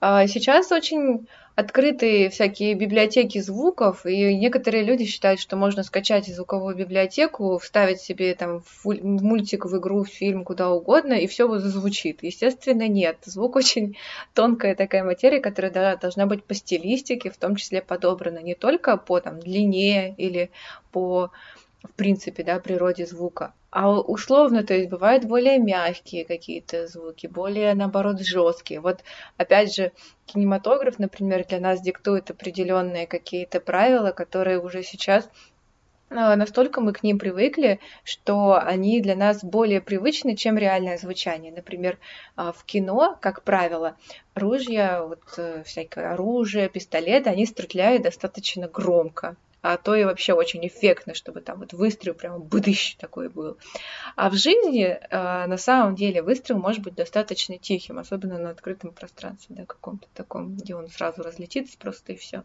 А 0.00 0.26
сейчас 0.26 0.72
очень 0.72 1.26
открытые 1.54 2.30
всякие 2.30 2.74
библиотеки 2.74 3.38
звуков, 3.38 4.04
и 4.06 4.34
некоторые 4.34 4.82
люди 4.82 5.04
считают, 5.04 5.40
что 5.40 5.56
можно 5.56 5.82
скачать 5.82 6.26
звуковую 6.26 6.74
библиотеку, 6.74 7.58
вставить 7.58 8.00
себе 8.00 8.34
там 8.34 8.60
в 8.60 8.86
мультик, 9.02 9.64
в 9.66 9.78
игру, 9.78 10.02
в 10.02 10.08
фильм, 10.08 10.44
куда 10.44 10.70
угодно, 10.70 11.14
и 11.14 11.26
все 11.26 11.48
зазвучит. 11.58 12.22
Естественно, 12.22 12.88
нет. 12.88 13.18
Звук 13.24 13.56
очень 13.56 13.96
тонкая 14.34 14.74
такая 14.74 15.04
материя, 15.04 15.40
которая 15.40 15.96
должна 15.96 16.26
быть 16.26 16.44
по 16.44 16.54
стилистике, 16.54 17.30
в 17.30 17.36
том 17.36 17.56
числе 17.56 17.82
подобрана 17.82 18.38
не 18.38 18.54
только 18.54 18.96
по 18.96 19.20
там, 19.20 19.38
длине 19.38 20.14
или 20.16 20.50
по 20.90 21.30
в 21.82 21.92
принципе, 21.96 22.42
да, 22.42 22.58
природе 22.60 23.04
звука. 23.06 23.52
А 23.74 23.90
условно, 23.90 24.62
то 24.62 24.72
есть 24.72 24.88
бывают 24.88 25.24
более 25.24 25.58
мягкие 25.58 26.24
какие-то 26.24 26.86
звуки, 26.86 27.26
более, 27.26 27.74
наоборот, 27.74 28.20
жесткие. 28.20 28.78
Вот, 28.78 29.02
опять 29.36 29.74
же, 29.74 29.90
кинематограф, 30.26 31.00
например, 31.00 31.44
для 31.44 31.58
нас 31.58 31.80
диктует 31.80 32.30
определенные 32.30 33.08
какие-то 33.08 33.58
правила, 33.58 34.12
которые 34.12 34.60
уже 34.60 34.84
сейчас 34.84 35.28
а, 36.08 36.36
настолько 36.36 36.80
мы 36.80 36.92
к 36.92 37.02
ним 37.02 37.18
привыкли, 37.18 37.80
что 38.04 38.62
они 38.64 39.00
для 39.00 39.16
нас 39.16 39.42
более 39.42 39.80
привычны, 39.80 40.36
чем 40.36 40.56
реальное 40.56 40.96
звучание. 40.96 41.50
Например, 41.50 41.98
а, 42.36 42.52
в 42.52 42.62
кино, 42.62 43.18
как 43.20 43.42
правило, 43.42 43.96
ружья, 44.36 45.02
вот 45.02 45.22
э, 45.36 45.64
всякое 45.64 46.12
оружие, 46.12 46.68
пистолеты, 46.68 47.28
они 47.28 47.44
стреляют 47.44 48.04
достаточно 48.04 48.68
громко 48.68 49.34
а 49.64 49.78
то 49.78 49.94
и 49.94 50.04
вообще 50.04 50.34
очень 50.34 50.66
эффектно, 50.66 51.14
чтобы 51.14 51.40
там 51.40 51.60
вот 51.60 51.72
выстрел 51.72 52.12
прям 52.12 52.42
быдыщ 52.42 52.96
такой 52.96 53.30
был. 53.30 53.56
А 54.14 54.28
в 54.28 54.34
жизни 54.34 54.84
э, 54.84 54.98
на 55.10 55.56
самом 55.56 55.94
деле 55.94 56.20
выстрел 56.20 56.58
может 56.58 56.82
быть 56.82 56.94
достаточно 56.94 57.56
тихим, 57.56 57.98
особенно 57.98 58.36
на 58.36 58.50
открытом 58.50 58.92
пространстве, 58.92 59.56
да, 59.56 59.64
каком-то 59.64 60.06
таком, 60.12 60.54
где 60.54 60.74
он 60.74 60.88
сразу 60.88 61.22
разлетится 61.22 61.78
просто 61.78 62.12
и 62.12 62.16
все. 62.16 62.44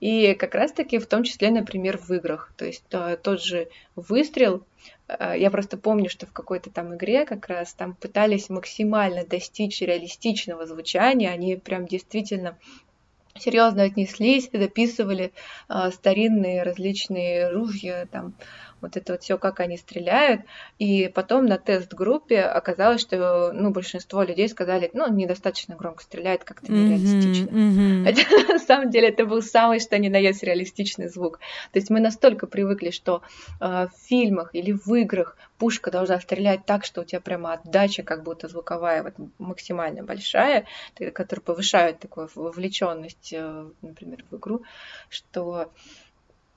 И 0.00 0.34
как 0.34 0.54
раз-таки 0.54 0.98
в 0.98 1.06
том 1.06 1.22
числе, 1.22 1.50
например, 1.50 1.96
в 1.96 2.10
играх. 2.10 2.52
То 2.58 2.66
есть 2.66 2.84
э, 2.90 3.16
тот 3.16 3.42
же 3.42 3.70
выстрел, 3.96 4.62
э, 5.08 5.36
я 5.38 5.50
просто 5.50 5.78
помню, 5.78 6.10
что 6.10 6.26
в 6.26 6.32
какой-то 6.34 6.68
там 6.68 6.94
игре 6.94 7.24
как 7.24 7.48
раз 7.48 7.72
там 7.72 7.94
пытались 7.94 8.50
максимально 8.50 9.24
достичь 9.24 9.80
реалистичного 9.80 10.66
звучания, 10.66 11.30
они 11.30 11.56
прям 11.56 11.86
действительно 11.86 12.58
серьезно 13.38 13.84
отнеслись, 13.84 14.50
записывали 14.52 15.32
э, 15.68 15.90
старинные 15.92 16.62
различные 16.62 17.48
ружья, 17.50 18.06
там, 18.10 18.34
вот 18.80 18.96
это 18.96 19.12
вот 19.12 19.22
все, 19.22 19.38
как 19.38 19.60
они 19.60 19.76
стреляют. 19.76 20.42
И 20.78 21.08
потом 21.08 21.46
на 21.46 21.58
тест-группе 21.58 22.42
оказалось, 22.42 23.00
что 23.00 23.52
ну, 23.52 23.70
большинство 23.70 24.22
людей 24.22 24.48
сказали, 24.48 24.90
ну, 24.92 25.12
недостаточно 25.12 25.76
громко 25.76 26.02
стреляет, 26.02 26.44
как-то 26.44 26.72
нереалистично. 26.72 27.48
Mm-hmm, 27.48 28.04
mm-hmm. 28.04 28.04
Хотя 28.04 28.52
на 28.52 28.58
самом 28.58 28.90
деле 28.90 29.08
это 29.08 29.26
был 29.26 29.42
самый 29.42 29.80
что 29.80 29.98
ни 29.98 30.08
на 30.08 30.18
есть 30.18 30.42
реалистичный 30.42 31.08
звук. 31.08 31.38
То 31.72 31.78
есть 31.78 31.90
мы 31.90 32.00
настолько 32.00 32.46
привыкли, 32.46 32.90
что 32.90 33.22
э, 33.60 33.88
в 33.88 34.08
фильмах 34.08 34.54
или 34.54 34.72
в 34.72 34.94
играх 34.94 35.36
пушка 35.58 35.90
должна 35.90 36.20
стрелять 36.20 36.64
так, 36.64 36.84
что 36.84 37.02
у 37.02 37.04
тебя 37.04 37.20
прямо 37.20 37.52
отдача 37.52 38.02
как 38.02 38.22
будто 38.22 38.48
звуковая 38.48 39.02
вот, 39.02 39.14
максимально 39.38 40.02
большая, 40.02 40.66
которая 41.12 41.42
повышает 41.42 42.00
такую 42.00 42.28
вовлеченность, 42.34 43.32
э, 43.32 43.66
например, 43.82 44.24
в 44.30 44.36
игру, 44.36 44.62
что 45.08 45.70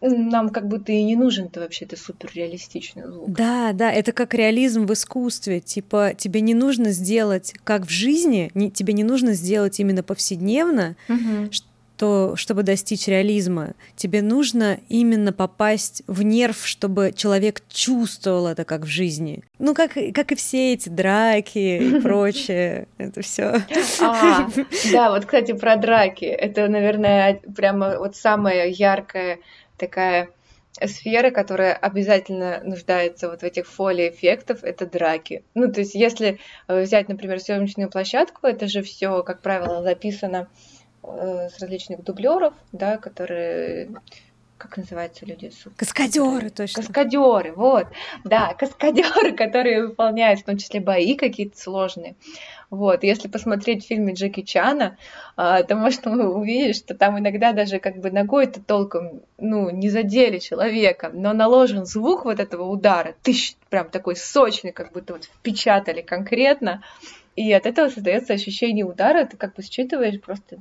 нам 0.09 0.49
как 0.49 0.67
будто 0.67 0.91
и 0.91 1.01
не 1.03 1.15
нужен-то 1.15 1.61
вообще-то 1.61 1.97
суперреалистичный 1.97 3.03
звук. 3.07 3.31
Да, 3.31 3.71
да, 3.73 3.91
это 3.91 4.11
как 4.11 4.33
реализм 4.33 4.85
в 4.85 4.93
искусстве. 4.93 5.61
Типа, 5.61 6.13
тебе 6.17 6.41
не 6.41 6.53
нужно 6.53 6.91
сделать, 6.91 7.53
как 7.63 7.85
в 7.85 7.89
жизни, 7.89 8.51
не, 8.53 8.69
тебе 8.69 8.93
не 8.93 9.03
нужно 9.03 9.33
сделать 9.33 9.79
именно 9.79 10.03
повседневно, 10.03 10.95
угу. 11.07 11.49
что, 11.51 12.35
чтобы 12.35 12.63
достичь 12.63 13.07
реализма. 13.07 13.73
Тебе 13.95 14.21
нужно 14.21 14.79
именно 14.89 15.31
попасть 15.31 16.03
в 16.07 16.21
нерв, 16.21 16.65
чтобы 16.65 17.13
человек 17.15 17.61
чувствовал 17.69 18.47
это 18.47 18.65
как 18.65 18.81
в 18.81 18.87
жизни. 18.87 19.41
Ну, 19.57 19.73
как, 19.73 19.93
как 20.13 20.33
и 20.33 20.35
все 20.35 20.73
эти 20.73 20.89
драки 20.89 21.81
и 21.81 21.99
прочее. 22.01 22.87
Это 22.97 23.21
все. 23.21 23.61
А, 24.01 24.49
да, 24.91 25.11
вот, 25.11 25.25
кстати, 25.25 25.53
про 25.53 25.77
драки. 25.77 26.25
Это, 26.25 26.67
наверное, 26.67 27.39
прямо 27.55 27.97
вот 27.99 28.17
самое 28.17 28.69
яркое 28.69 29.39
такая 29.77 30.29
сфера, 30.85 31.31
которая 31.31 31.73
обязательно 31.73 32.61
нуждается 32.63 33.29
вот 33.29 33.41
в 33.41 33.43
этих 33.43 33.67
фоли 33.67 34.09
эффектов, 34.09 34.63
это 34.63 34.85
драки. 34.85 35.43
Ну, 35.53 35.71
то 35.71 35.81
есть, 35.81 35.93
если 35.93 36.39
э, 36.67 36.81
взять, 36.81 37.09
например, 37.09 37.39
съемочную 37.39 37.89
площадку, 37.89 38.47
это 38.47 38.67
же 38.67 38.81
все, 38.81 39.23
как 39.23 39.41
правило, 39.41 39.83
записано 39.83 40.47
э, 41.03 41.49
с 41.49 41.59
различных 41.59 42.03
дублеров, 42.03 42.53
да, 42.71 42.97
которые 42.97 43.89
как 44.63 44.77
называются 44.77 45.25
люди? 45.25 45.51
Каскадеры, 45.75 46.49
точно. 46.49 46.83
Каскадеры, 46.83 47.51
вот. 47.51 47.87
Да, 48.23 48.53
каскадеры, 48.53 49.33
которые 49.37 49.87
выполняют 49.87 50.39
в 50.39 50.45
том 50.45 50.57
числе 50.57 50.79
бои 50.79 51.15
какие-то 51.15 51.59
сложные. 51.59 52.15
Вот, 52.73 53.03
если 53.03 53.27
посмотреть 53.27 53.85
в 53.85 53.87
фильме 53.87 54.15
Джеки 54.15 54.41
Чана, 54.41 54.97
а, 55.35 55.61
то 55.61 55.75
можно 55.75 56.27
увидеть, 56.31 56.77
что 56.77 56.95
там 56.95 57.19
иногда 57.19 57.53
даже 57.53 57.77
как 57.77 57.97
бы 57.97 58.09
ногой-то 58.09 58.63
толком, 58.63 59.21
ну, 59.37 59.69
не 59.69 59.91
задели 59.91 60.39
человека, 60.39 61.11
но 61.13 61.33
наложен 61.33 61.85
звук 61.85 62.25
вот 62.25 62.39
этого 62.39 62.63
удара, 62.63 63.13
тыщ, 63.21 63.53
прям 63.69 63.91
такой 63.91 64.15
сочный, 64.15 64.71
как 64.71 64.91
будто 64.91 65.13
вот 65.13 65.25
впечатали 65.25 66.01
конкретно, 66.01 66.83
и 67.35 67.53
от 67.53 67.67
этого 67.67 67.89
создается 67.89 68.33
ощущение 68.33 68.85
удара, 68.85 69.25
ты 69.25 69.37
как 69.37 69.53
бы 69.53 69.61
считываешь, 69.61 70.19
просто 70.19 70.57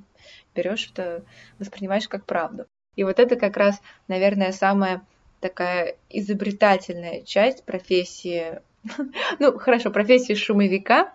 берешь 0.55 0.91
это, 0.93 1.25
воспринимаешь 1.59 2.09
как 2.09 2.27
правду. 2.27 2.67
И 2.95 3.05
вот 3.05 3.21
это 3.21 3.37
как 3.37 3.57
раз, 3.57 3.81
наверное, 4.07 4.53
самая 4.53 5.01
такая 5.41 5.97
изобретательная 6.11 7.23
часть 7.23 7.65
профессии 7.65 8.61
ну, 9.39 9.59
хорошо, 9.59 9.91
профессии 9.91 10.35
шумовика, 10.35 11.13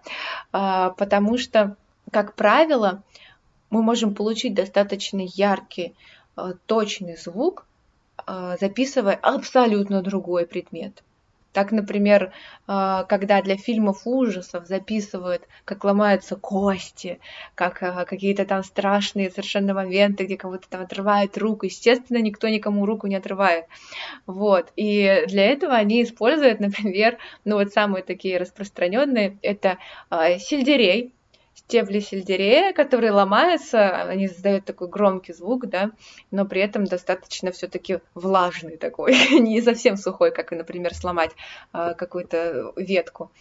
а, 0.51 0.91
потому 0.91 1.37
что, 1.37 1.75
как 2.11 2.35
правило, 2.35 3.03
мы 3.69 3.81
можем 3.81 4.15
получить 4.15 4.53
достаточно 4.53 5.21
яркий, 5.21 5.95
а, 6.35 6.53
точный 6.65 7.17
звук, 7.17 7.65
а, 8.25 8.57
записывая 8.57 9.15
абсолютно 9.15 10.01
другой 10.01 10.45
предмет. 10.45 11.03
Так, 11.57 11.71
например, 11.71 12.33
а, 12.67 13.03
когда 13.05 13.41
для 13.41 13.57
фильмов 13.57 14.01
ужасов 14.05 14.67
записывают, 14.67 15.47
как 15.65 15.83
ломаются 15.85 16.35
кости, 16.35 17.19
как 17.55 17.81
а, 17.81 18.05
какие-то 18.05 18.45
там 18.45 18.61
страшные 18.61 19.31
совершенно 19.31 19.73
моменты, 19.73 20.25
где 20.25 20.37
кого-то 20.37 20.69
там 20.69 20.81
отрывают 20.81 21.35
руку. 21.35 21.65
Естественно, 21.65 22.19
никто 22.19 22.47
никому 22.47 22.85
руку 22.85 23.07
не 23.07 23.15
отрывает. 23.15 23.65
Вот. 24.27 24.71
И 24.75 25.23
для 25.25 25.47
этого 25.47 25.73
они 25.73 26.03
используют, 26.03 26.59
например, 26.59 27.17
ну 27.43 27.55
вот 27.55 27.73
самые 27.73 28.03
такие 28.03 28.37
распространенные, 28.37 29.39
это 29.41 29.79
а, 30.11 30.37
сельдерей, 30.37 31.15
стебли 31.57 31.99
сельдерея, 31.99 32.71
которые 32.71 33.11
ломаются, 33.11 34.03
они 34.03 34.27
создают 34.27 34.65
такой 34.65 34.87
громкий 34.87 35.33
звук, 35.33 35.67
да, 35.67 35.91
но 36.31 36.45
при 36.45 36.61
этом 36.61 36.85
достаточно 36.85 37.51
все-таки 37.51 37.99
влажный 38.13 38.77
такой, 38.77 39.15
не 39.39 39.61
совсем 39.61 39.97
сухой, 39.97 40.31
как, 40.31 40.51
например, 40.51 40.93
сломать 40.93 41.31
э, 41.73 41.93
какую-то 41.97 42.73
ветку. 42.75 43.31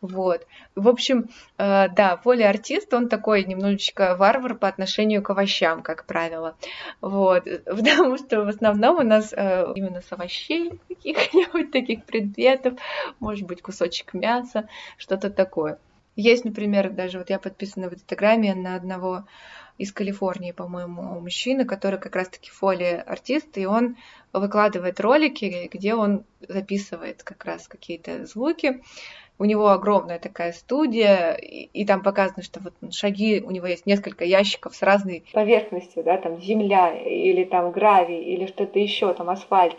Вот. 0.00 0.46
В 0.74 0.88
общем, 0.88 1.28
э, 1.58 1.88
да, 1.88 2.16
полиартист, 2.16 2.92
он 2.94 3.08
такой 3.08 3.44
немножечко 3.44 4.14
варвар 4.16 4.54
по 4.54 4.68
отношению 4.68 5.22
к 5.22 5.30
овощам, 5.30 5.82
как 5.82 6.06
правило. 6.06 6.56
Вот. 7.00 7.44
Потому 7.64 8.18
что 8.18 8.44
в 8.44 8.48
основном 8.48 8.98
у 8.98 9.02
нас 9.02 9.32
э, 9.32 9.72
именно 9.74 10.00
с 10.00 10.12
овощей 10.12 10.80
каких-нибудь 10.88 11.72
таких 11.72 12.04
предметов, 12.04 12.74
может 13.20 13.46
быть, 13.46 13.62
кусочек 13.62 14.14
мяса, 14.14 14.68
что-то 14.96 15.30
такое. 15.30 15.78
Есть, 16.16 16.46
например, 16.46 16.90
даже 16.90 17.18
вот 17.18 17.28
я 17.28 17.38
подписана 17.38 17.90
в 17.90 17.94
Инстаграме 17.94 18.54
на 18.54 18.74
одного 18.74 19.24
из 19.76 19.92
Калифорнии, 19.92 20.52
по-моему, 20.52 21.20
мужчины, 21.20 21.66
который 21.66 21.98
как 21.98 22.16
раз-таки 22.16 22.50
фоли-артист, 22.50 23.58
и 23.58 23.66
он 23.66 23.96
выкладывает 24.32 24.98
ролики, 25.00 25.68
где 25.70 25.94
он 25.94 26.24
записывает 26.40 27.22
как 27.22 27.44
раз 27.44 27.68
какие-то 27.68 28.24
звуки. 28.24 28.82
У 29.38 29.44
него 29.44 29.68
огромная 29.68 30.18
такая 30.18 30.52
студия, 30.52 31.34
и, 31.34 31.68
и 31.74 31.84
там 31.84 32.02
показано, 32.02 32.42
что 32.42 32.60
вот 32.60 32.94
шаги, 32.94 33.42
у 33.42 33.50
него 33.50 33.66
есть 33.66 33.84
несколько 33.84 34.24
ящиков 34.24 34.74
с 34.74 34.80
разной 34.80 35.24
поверхностью, 35.34 36.02
да, 36.02 36.16
там 36.16 36.40
земля 36.40 36.96
или 36.96 37.44
там 37.44 37.70
гравий 37.70 38.22
или 38.22 38.46
что-то 38.46 38.78
еще, 38.78 39.12
там 39.12 39.28
асфальт. 39.28 39.76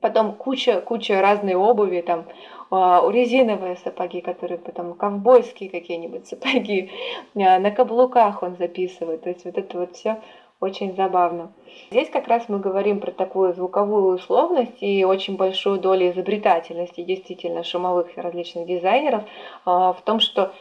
Потом 0.00 0.36
куча, 0.36 0.80
куча 0.80 1.20
разной 1.20 1.54
обуви, 1.54 2.00
там 2.00 2.26
резиновые 2.70 3.76
сапоги, 3.76 4.20
которые 4.20 4.58
потом 4.58 4.94
ковбойские 4.94 5.70
какие-нибудь 5.70 6.26
сапоги, 6.26 6.90
а, 7.34 7.58
на 7.58 7.70
каблуках 7.70 8.42
он 8.42 8.56
записывает. 8.56 9.22
То 9.22 9.30
есть 9.30 9.44
вот 9.44 9.58
это 9.58 9.78
вот 9.78 9.96
все 9.96 10.20
очень 10.60 10.94
забавно. 10.94 11.52
Здесь 11.90 12.10
как 12.10 12.28
раз 12.28 12.48
мы 12.48 12.58
говорим 12.58 13.00
про 13.00 13.10
такую 13.10 13.54
звуковую 13.54 14.14
условность 14.14 14.82
и 14.82 15.04
очень 15.04 15.36
большую 15.36 15.80
долю 15.80 16.10
изобретательности 16.10 17.02
действительно 17.02 17.64
шумовых 17.64 18.16
различных 18.16 18.66
дизайнеров 18.66 19.24
а, 19.64 19.92
в 19.92 20.02
том, 20.02 20.20
что 20.20 20.52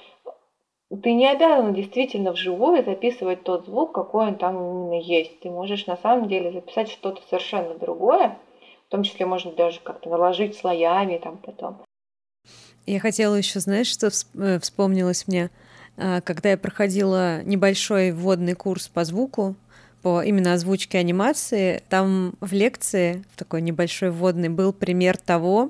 ты 0.90 1.14
не 1.14 1.28
обязан 1.30 1.74
действительно 1.76 2.32
вживую 2.32 2.84
записывать 2.84 3.44
тот 3.44 3.66
звук, 3.66 3.92
какой 3.92 4.28
он 4.28 4.36
там 4.36 4.56
именно 4.56 5.00
есть. 5.00 5.40
Ты 5.42 5.52
можешь 5.52 5.86
на 5.86 5.98
самом 5.98 6.28
деле 6.28 6.52
записать 6.52 6.90
что-то 6.90 7.22
совершенно 7.30 7.76
другое, 7.76 8.40
в 8.88 8.92
том 8.92 9.04
числе 9.04 9.28
можно 9.28 9.52
даже 9.52 9.80
как-то 9.82 10.10
наложить 10.10 10.58
слоями 10.58 11.18
там 11.18 11.38
потом. 11.38 11.78
Я 12.90 13.00
хотела 13.00 13.36
еще, 13.36 13.60
знаешь, 13.60 13.86
что 13.86 14.10
э, 14.34 14.60
вспомнилось 14.60 15.28
мне, 15.28 15.52
а, 15.96 16.22
когда 16.22 16.50
я 16.50 16.58
проходила 16.58 17.44
небольшой 17.44 18.12
вводный 18.12 18.56
курс 18.56 18.88
по 18.88 19.06
звуку, 19.06 19.56
по 20.02 20.24
именно 20.24 20.54
озвучке 20.54 20.98
анимации, 20.98 21.84
там 21.90 22.34
в 22.42 22.52
лекции, 22.52 23.24
в 23.36 23.38
такой 23.38 23.62
небольшой 23.62 24.10
вводный, 24.10 24.50
был 24.50 24.74
пример 24.74 25.18
того, 25.18 25.70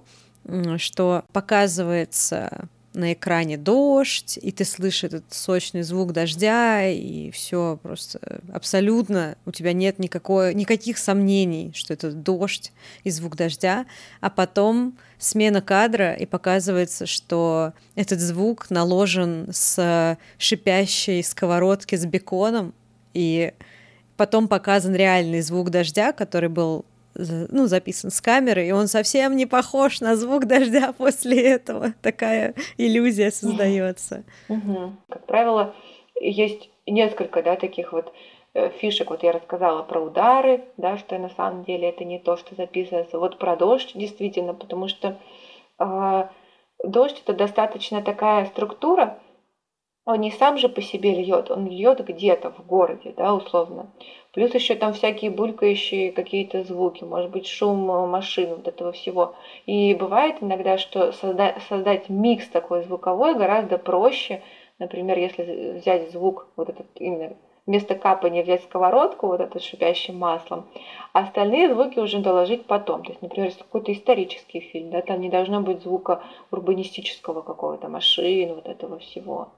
что 0.77 1.25
показывается 1.33 2.69
на 2.93 3.13
экране 3.13 3.57
дождь, 3.57 4.39
и 4.41 4.51
ты 4.51 4.65
слышишь 4.65 5.05
этот 5.05 5.23
сочный 5.29 5.83
звук 5.83 6.11
дождя, 6.11 6.87
и 6.87 7.29
все 7.31 7.77
просто 7.81 8.19
абсолютно 8.51 9.35
у 9.45 9.51
тебя 9.51 9.73
нет 9.73 9.99
никакой, 9.99 10.53
никаких 10.55 10.97
сомнений, 10.97 11.71
что 11.75 11.93
это 11.93 12.11
дождь 12.11 12.71
и 13.03 13.11
звук 13.11 13.35
дождя, 13.35 13.85
а 14.21 14.29
потом 14.29 14.93
смена 15.19 15.61
кадра, 15.61 16.13
и 16.13 16.25
показывается, 16.25 17.05
что 17.05 17.73
этот 17.95 18.19
звук 18.19 18.69
наложен 18.69 19.49
с 19.51 20.17
шипящей 20.37 21.23
сковородки 21.23 21.95
с 21.95 22.05
беконом, 22.05 22.73
и 23.13 23.53
потом 24.17 24.47
показан 24.47 24.95
реальный 24.95 25.41
звук 25.41 25.69
дождя, 25.69 26.11
который 26.11 26.49
был 26.49 26.85
ну, 27.49 27.67
записан 27.67 28.11
с 28.11 28.21
камеры, 28.21 28.67
и 28.67 28.71
он 28.71 28.87
совсем 28.87 29.35
не 29.35 29.45
похож 29.45 30.01
на 30.01 30.15
звук 30.15 30.45
дождя 30.45 30.93
после 30.97 31.41
этого. 31.41 31.93
Такая 32.01 32.55
иллюзия 32.77 33.31
создается. 33.31 34.23
Угу. 34.47 34.93
Как 35.09 35.25
правило, 35.25 35.75
есть 36.19 36.69
несколько, 36.87 37.43
да, 37.43 37.55
таких 37.55 37.93
вот 37.93 38.13
э, 38.53 38.69
фишек. 38.69 39.09
Вот 39.09 39.23
я 39.23 39.31
рассказала 39.31 39.83
про 39.83 40.01
удары, 40.01 40.65
да, 40.77 40.97
что 40.97 41.17
на 41.17 41.29
самом 41.29 41.63
деле 41.63 41.89
это 41.89 42.03
не 42.03 42.19
то, 42.19 42.37
что 42.37 42.55
записывается. 42.55 43.19
Вот 43.19 43.37
про 43.37 43.55
дождь, 43.55 43.91
действительно, 43.95 44.53
потому 44.53 44.87
что 44.87 45.17
э, 45.79 46.27
дождь 46.83 47.21
это 47.25 47.33
достаточно 47.33 48.01
такая 48.01 48.45
структура, 48.45 49.19
он 50.05 50.21
не 50.21 50.31
сам 50.31 50.57
же 50.57 50.69
по 50.69 50.81
себе 50.81 51.13
льет, 51.13 51.51
он 51.51 51.67
льет 51.67 52.03
где-то 52.03 52.51
в 52.51 52.65
городе, 52.65 53.13
да, 53.15 53.33
условно. 53.33 53.91
Плюс 54.31 54.53
еще 54.53 54.75
там 54.75 54.93
всякие 54.93 55.31
булькающие 55.31 56.11
какие-то 56.11 56.63
звуки, 56.63 57.03
может 57.03 57.29
быть, 57.29 57.47
шум 57.47 57.91
э, 57.91 58.05
машин, 58.07 58.55
вот 58.55 58.67
этого 58.67 58.91
всего. 58.91 59.35
И 59.65 59.93
бывает 59.93 60.37
иногда, 60.41 60.77
что 60.77 61.09
созда- 61.09 61.59
создать 61.67 62.09
микс 62.09 62.47
такой 62.47 62.83
звуковой 62.83 63.35
гораздо 63.35 63.77
проще. 63.77 64.41
Например, 64.79 65.17
если 65.17 65.73
взять 65.79 66.11
звук, 66.11 66.47
вот 66.55 66.69
этот 66.69 66.87
именно 66.95 67.35
вместо 67.65 67.93
капания 67.93 68.41
взять 68.41 68.63
сковородку, 68.63 69.27
вот 69.27 69.41
этот 69.41 69.61
шипящим 69.61 70.17
маслом, 70.17 70.65
а 71.13 71.19
остальные 71.19 71.71
звуки 71.71 71.99
уже 71.99 72.17
доложить 72.19 72.65
потом. 72.65 73.03
То 73.03 73.11
есть, 73.11 73.21
например, 73.21 73.49
если 73.49 73.61
какой-то 73.61 73.93
исторический 73.93 74.59
фильм, 74.59 74.89
да, 74.89 75.01
там 75.01 75.21
не 75.21 75.29
должно 75.29 75.61
быть 75.61 75.83
звука 75.83 76.23
урбанистического 76.49 77.41
какого-то 77.41 77.87
машин, 77.87 78.55
вот 78.55 78.67
этого 78.67 78.97
всего. 78.97 79.49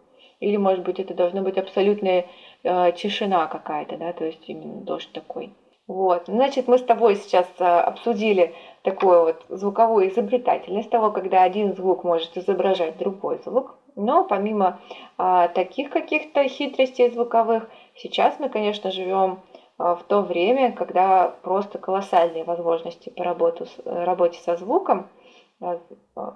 Или, 0.41 0.58
может 0.58 0.84
быть, 0.84 0.99
это 0.99 1.13
должно 1.13 1.41
быть 1.43 1.58
абсолютная 1.58 2.25
э, 2.63 2.91
тишина 2.93 3.47
какая-то, 3.47 3.95
да, 3.95 4.12
то 4.12 4.25
есть 4.25 4.43
именно 4.47 4.82
дождь 4.82 5.10
такой. 5.13 5.54
Вот, 5.88 6.23
значит, 6.25 6.67
мы 6.67 6.80
с 6.80 6.84
тобой 6.84 7.15
сейчас 7.15 7.47
э, 7.60 7.63
обсудили 7.63 8.54
такую 8.82 9.21
вот 9.21 9.45
звуковую 9.49 10.10
изобретательность 10.10 10.89
того, 10.89 11.12
когда 11.12 11.43
один 11.43 11.75
звук 11.75 12.04
может 12.04 12.36
изображать 12.38 12.97
другой 12.97 13.39
звук. 13.45 13.75
Но 13.95 14.23
помимо 14.23 14.80
э, 15.19 15.47
таких 15.54 15.91
каких-то 15.91 16.47
хитростей 16.47 17.12
звуковых, 17.12 17.69
сейчас 17.95 18.39
мы, 18.39 18.49
конечно, 18.49 18.89
живем 18.89 19.41
э, 19.77 19.95
в 19.95 20.04
то 20.08 20.21
время, 20.21 20.71
когда 20.71 21.36
просто 21.43 21.77
колоссальные 21.77 22.45
возможности 22.45 23.10
по 23.10 23.23
работу, 23.23 23.67
работе 23.86 24.39
со 24.39 24.56
звуком– 24.56 25.08
а, 25.19 25.20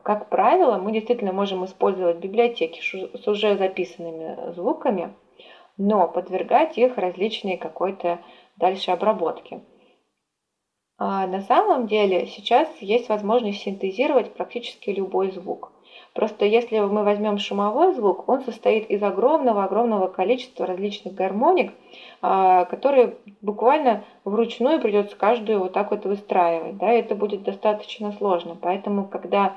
как 0.04 0.30
правило, 0.30 0.78
мы 0.78 0.92
действительно 0.92 1.34
можем 1.34 1.66
использовать 1.66 2.18
библиотеки 2.18 2.80
с 2.82 3.28
уже 3.28 3.58
записанными 3.58 4.54
звуками, 4.54 5.14
но 5.78 6.08
подвергать 6.08 6.78
их 6.78 6.98
различной 6.98 7.58
какой-то 7.58 8.20
дальше 8.56 8.92
обработке. 8.92 9.62
А 10.98 11.28
на 11.28 11.42
самом 11.42 11.88
деле 11.88 12.28
сейчас 12.28 12.70
есть 12.80 13.10
возможность 13.10 13.60
синтезировать 13.60 14.34
практически 14.34 14.92
любой 14.92 15.32
звук. 15.32 15.72
Просто 16.14 16.46
если 16.46 16.80
мы 16.80 17.04
возьмем 17.04 17.38
шумовой 17.38 17.94
звук, 17.94 18.30
он 18.30 18.42
состоит 18.42 18.90
из 18.90 19.04
огромного-огромного 19.04 20.08
количества 20.08 20.66
различных 20.66 21.14
гармоник, 21.14 21.74
а, 22.22 22.66
которые 22.66 23.18
буквально 23.42 24.04
вручную 24.24 24.80
придется 24.80 25.16
каждую 25.16 25.60
вот 25.60 25.74
так 25.74 25.92
вот 25.92 26.06
выстраивать. 26.06 26.78
Да, 26.78 26.90
это 26.90 27.16
будет 27.16 27.44
достаточно 27.44 28.12
сложно. 28.14 28.58
Поэтому, 28.62 29.06
когда 29.06 29.56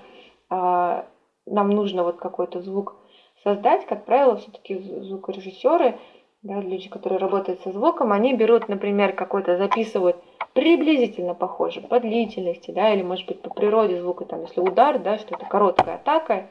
а, 0.51 1.05
нам 1.47 1.71
нужно 1.71 2.03
вот 2.03 2.17
какой-то 2.17 2.61
звук 2.61 2.97
создать, 3.45 3.87
как 3.87 4.05
правило, 4.05 4.37
все-таки 4.37 4.79
звукорежиссеры, 4.79 5.97
да, 6.43 6.61
люди, 6.61 6.89
которые 6.89 7.19
работают 7.19 7.61
со 7.63 7.73
звуком, 7.73 8.13
они 8.13 8.35
берут, 8.35 8.69
например, 8.69 9.13
какой-то, 9.13 9.57
записывают 9.57 10.17
приблизительно 10.53 11.35
похоже 11.35 11.81
по 11.81 12.01
длительности, 12.01 12.71
да, 12.71 12.93
или 12.93 13.03
может 13.03 13.27
быть 13.27 13.41
по 13.41 13.51
природе 13.51 14.01
звука, 14.01 14.25
там, 14.25 14.43
если 14.43 14.61
удар, 14.61 14.99
да, 14.99 15.19
что 15.19 15.35
это 15.35 15.47
короткая 15.47 15.97
атака, 15.97 16.49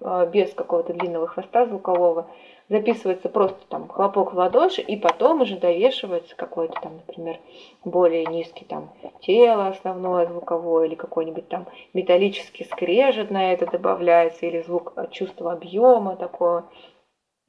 а, 0.00 0.26
без 0.26 0.52
какого-то 0.52 0.92
длинного 0.92 1.26
хвоста 1.26 1.66
звукового, 1.66 2.26
записывается 2.68 3.28
просто 3.28 3.60
там 3.68 3.88
хлопок 3.88 4.32
в 4.32 4.36
ладоши, 4.36 4.80
и 4.80 4.96
потом 4.96 5.42
уже 5.42 5.56
довешивается 5.56 6.34
какой-то 6.34 6.74
там, 6.80 6.96
например, 6.96 7.38
более 7.84 8.24
низкий 8.26 8.64
там 8.64 8.90
тело 9.20 9.68
основное 9.68 10.26
звуковое, 10.26 10.86
или 10.86 10.94
какой-нибудь 10.94 11.48
там 11.48 11.66
металлический 11.94 12.64
скрежет 12.64 13.30
на 13.30 13.52
это 13.52 13.66
добавляется, 13.66 14.46
или 14.46 14.62
звук 14.62 14.94
чувства 15.10 15.52
объема 15.52 16.16
такого. 16.16 16.68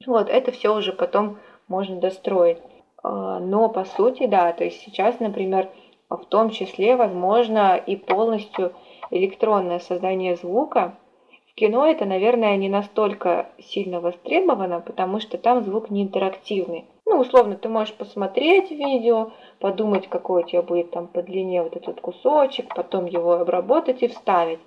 Вот, 0.06 0.28
это 0.28 0.52
все 0.52 0.74
уже 0.74 0.92
потом 0.92 1.38
можно 1.66 1.96
достроить. 1.96 2.58
А, 3.08 3.40
но 3.40 3.70
по 3.70 3.84
сути, 3.84 4.26
да, 4.26 4.52
то 4.52 4.64
есть 4.64 4.82
сейчас, 4.82 5.18
например, 5.18 5.70
в 6.10 6.26
том 6.26 6.50
числе, 6.50 6.94
возможно, 6.94 7.76
и 7.76 7.96
полностью 7.96 8.72
электронное 9.10 9.78
создание 9.78 10.36
звука. 10.36 10.94
В 11.50 11.54
кино 11.54 11.86
это, 11.86 12.04
наверное, 12.04 12.56
не 12.58 12.68
настолько 12.68 13.46
сильно 13.58 14.00
востребовано, 14.00 14.80
потому 14.80 15.20
что 15.20 15.38
там 15.38 15.64
звук 15.64 15.88
не 15.88 16.02
интерактивный. 16.02 16.84
Ну, 17.06 17.20
условно, 17.20 17.56
ты 17.56 17.70
можешь 17.70 17.94
посмотреть 17.94 18.70
видео, 18.70 19.30
подумать, 19.58 20.06
какой 20.08 20.42
у 20.42 20.46
тебя 20.46 20.60
будет 20.60 20.90
там 20.90 21.06
по 21.06 21.22
длине 21.22 21.62
вот 21.62 21.76
этот 21.76 22.02
кусочек, 22.02 22.74
потом 22.74 23.06
его 23.06 23.32
обработать 23.32 24.02
и 24.02 24.08
вставить. 24.08 24.60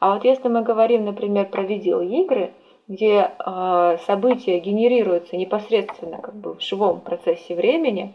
А 0.00 0.14
вот 0.14 0.24
если 0.24 0.48
мы 0.48 0.62
говорим, 0.62 1.04
например, 1.04 1.46
про 1.46 1.62
видеоигры, 1.62 2.52
где 2.88 3.30
э, 3.38 3.98
события 4.06 4.58
генерируются 4.58 5.36
непосредственно 5.36 6.18
как 6.18 6.34
бы 6.34 6.54
в 6.54 6.62
живом 6.62 7.00
процессе 7.00 7.54
времени, 7.54 8.14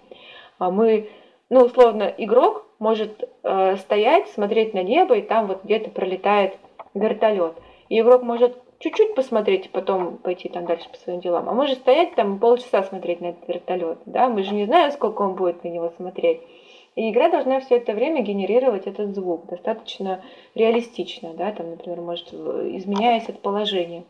а 0.60 0.72
мы, 0.72 1.10
ну, 1.50 1.66
условно, 1.66 2.14
игрок 2.18 2.66
может 2.80 3.30
э, 3.44 3.76
стоять, 3.78 4.30
смотреть 4.30 4.74
на 4.74 4.84
небо, 4.84 5.16
и 5.16 5.22
там 5.22 5.48
вот 5.48 5.64
где-то 5.64 5.90
пролетает 5.90 6.58
вертолет. 6.94 7.54
И 7.90 8.00
игрок 8.00 8.24
может 8.24 8.58
чуть-чуть 8.80 9.16
посмотреть 9.16 9.68
и 9.68 9.70
потом 9.70 10.18
пойти 10.18 10.50
там 10.50 10.66
дальше 10.66 10.90
по 10.90 10.98
своим 10.98 11.20
делам. 11.20 11.50
А 11.50 11.54
может 11.54 11.80
стоять 11.80 12.16
там 12.16 12.40
полчаса 12.40 12.84
смотреть 12.84 13.22
на 13.22 13.28
этот 13.28 13.48
вертолет, 13.48 14.00
да, 14.06 14.30
мы 14.30 14.44
же 14.44 14.54
не 14.54 14.66
знаем, 14.66 14.92
сколько 14.92 15.22
он 15.22 15.36
будет 15.36 15.64
на 15.64 15.68
него 15.68 15.90
смотреть. 15.98 16.42
И 16.96 17.10
игра 17.10 17.30
должна 17.30 17.62
все 17.62 17.78
это 17.78 17.94
время 17.94 18.22
генерировать 18.22 18.86
этот 18.86 19.16
звук 19.16 19.46
достаточно 19.46 20.22
реалистично, 20.56 21.34
да, 21.34 21.52
там, 21.52 21.70
например, 21.70 22.02
может, 22.02 22.34
изменяясь 22.34 23.30
от 23.30 23.40
положения. 23.42 24.04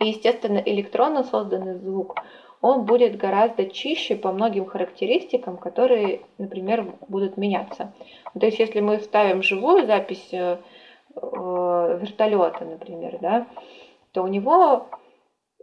И, 0.00 0.08
естественно, 0.08 0.58
электронно 0.58 1.24
созданный 1.24 1.74
звук, 1.74 2.16
он 2.62 2.84
будет 2.84 3.16
гораздо 3.16 3.66
чище 3.66 4.16
по 4.16 4.32
многим 4.32 4.66
характеристикам, 4.66 5.56
которые, 5.56 6.22
например, 6.38 6.86
будут 7.08 7.36
меняться. 7.36 7.92
То 8.38 8.46
есть, 8.46 8.58
если 8.58 8.80
мы 8.80 8.98
ставим 9.00 9.42
живую 9.42 9.86
запись 9.86 10.28
э, 10.32 10.56
вертолета, 11.14 12.64
например, 12.64 13.18
да, 13.20 13.46
то 14.12 14.22
у 14.22 14.26
него, 14.26 14.88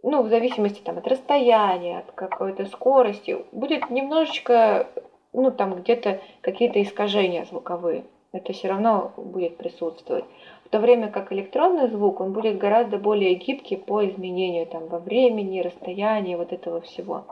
ну, 0.03 0.23
в 0.23 0.29
зависимости 0.29 0.81
там, 0.81 0.97
от 0.99 1.07
расстояния, 1.07 1.99
от 1.99 2.11
какой-то 2.13 2.65
скорости, 2.65 3.37
будет 3.51 3.89
немножечко, 3.89 4.87
ну, 5.33 5.51
там 5.51 5.75
где-то 5.75 6.21
какие-то 6.41 6.81
искажения 6.81 7.45
звуковые. 7.45 8.05
Это 8.33 8.53
все 8.53 8.67
равно 8.67 9.13
будет 9.17 9.57
присутствовать. 9.57 10.25
В 10.67 10.69
то 10.69 10.79
время 10.79 11.09
как 11.09 11.31
электронный 11.31 11.89
звук, 11.89 12.19
он 12.19 12.33
будет 12.33 12.57
гораздо 12.57 12.97
более 12.97 13.35
гибкий 13.35 13.77
по 13.77 14.05
изменению 14.05 14.67
там, 14.67 14.87
во 14.87 14.99
времени, 14.99 15.61
расстоянии, 15.61 16.35
вот 16.35 16.51
этого 16.51 16.81
всего. 16.81 17.25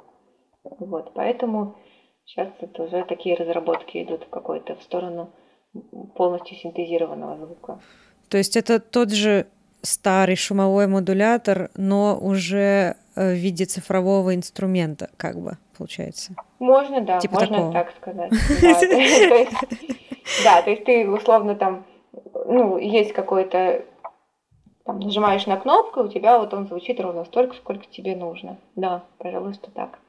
Вот, 0.64 1.12
поэтому 1.14 1.76
сейчас 2.24 2.48
это 2.62 2.84
уже 2.84 3.04
такие 3.04 3.36
разработки 3.36 4.02
идут 4.02 4.24
в 4.24 4.30
какой-то 4.30 4.76
в 4.76 4.84
сторону 4.84 5.32
полностью 6.16 6.56
синтезированного 6.56 7.46
звука. 7.46 7.80
То 8.30 8.38
есть 8.38 8.56
это 8.56 8.80
тот 8.80 9.12
же 9.12 9.48
старый 9.82 10.38
шумовой 10.38 10.88
модулятор, 10.88 11.72
но 11.76 12.18
уже 12.18 12.96
э, 13.18 13.34
в 13.34 13.36
виде 13.36 13.66
цифрового 13.66 14.34
инструмента, 14.34 15.10
как 15.18 15.36
бы, 15.38 15.58
получается. 15.78 16.36
Можно, 16.60 17.02
да, 17.02 17.20
типа 17.20 17.34
можно 17.34 17.58
такого. 17.58 17.74
так 17.74 17.94
сказать. 17.98 18.32
Да, 20.44 20.62
то 20.64 20.72
есть 20.72 20.86
ты 20.86 21.08
условно 21.08 21.56
там, 21.56 21.86
ну, 22.46 22.78
есть 22.78 23.14
какой-то 23.14 23.86
там, 24.86 25.00
нажимаешь 25.00 25.46
на 25.48 25.58
кнопку, 25.58 26.02
у 26.02 26.08
тебя 26.08 26.38
вот 26.38 26.54
он 26.54 26.68
звучит 26.68 27.00
ровно 27.00 27.26
столько, 27.26 27.56
сколько 27.56 27.86
тебе 27.88 28.16
нужно. 28.16 28.58
Да, 28.76 29.04
пожалуй, 29.18 29.54
что 29.54 29.72
так. 29.72 30.00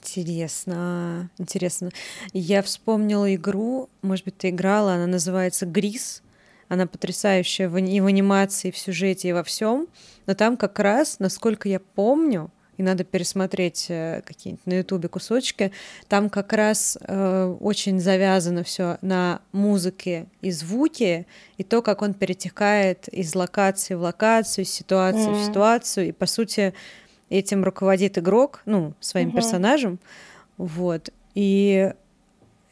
Интересно, 0.00 1.28
интересно. 1.38 1.90
Я 2.32 2.62
вспомнила 2.62 3.34
игру, 3.34 3.88
может 4.00 4.24
быть, 4.24 4.38
ты 4.38 4.48
играла, 4.48 4.94
она 4.94 5.06
называется 5.06 5.66
Грис. 5.66 6.22
Она 6.68 6.86
потрясающая 6.86 7.66
и 7.66 8.00
в 8.00 8.06
анимации, 8.06 8.68
и 8.68 8.72
в 8.72 8.78
сюжете, 8.78 9.28
и 9.28 9.32
во 9.32 9.42
всем. 9.42 9.86
Но 10.26 10.34
там 10.34 10.56
как 10.56 10.78
раз, 10.78 11.18
насколько 11.18 11.68
я 11.68 11.80
помню, 11.80 12.50
и 12.78 12.82
надо 12.82 13.04
пересмотреть 13.04 13.86
э, 13.88 14.22
какие-нибудь 14.24 14.66
на 14.66 14.78
Ютубе 14.78 15.08
кусочки. 15.08 15.72
Там 16.06 16.30
как 16.30 16.52
раз 16.52 16.96
э, 17.00 17.56
очень 17.60 18.00
завязано 18.00 18.62
все 18.62 18.98
на 19.02 19.40
музыке 19.52 20.26
и 20.40 20.52
звуке, 20.52 21.26
и 21.58 21.64
то, 21.64 21.82
как 21.82 22.02
он 22.02 22.14
перетекает 22.14 23.08
из 23.08 23.34
локации 23.34 23.94
в 23.94 24.00
локацию, 24.00 24.64
из 24.64 24.70
ситуации 24.70 25.28
mm-hmm. 25.28 25.42
в 25.42 25.46
ситуацию, 25.46 26.08
и 26.08 26.12
по 26.12 26.26
сути 26.26 26.72
этим 27.30 27.64
руководит 27.64 28.16
игрок, 28.16 28.62
ну 28.64 28.94
своим 29.00 29.30
mm-hmm. 29.30 29.34
персонажем, 29.34 29.98
вот. 30.56 31.10
И 31.34 31.92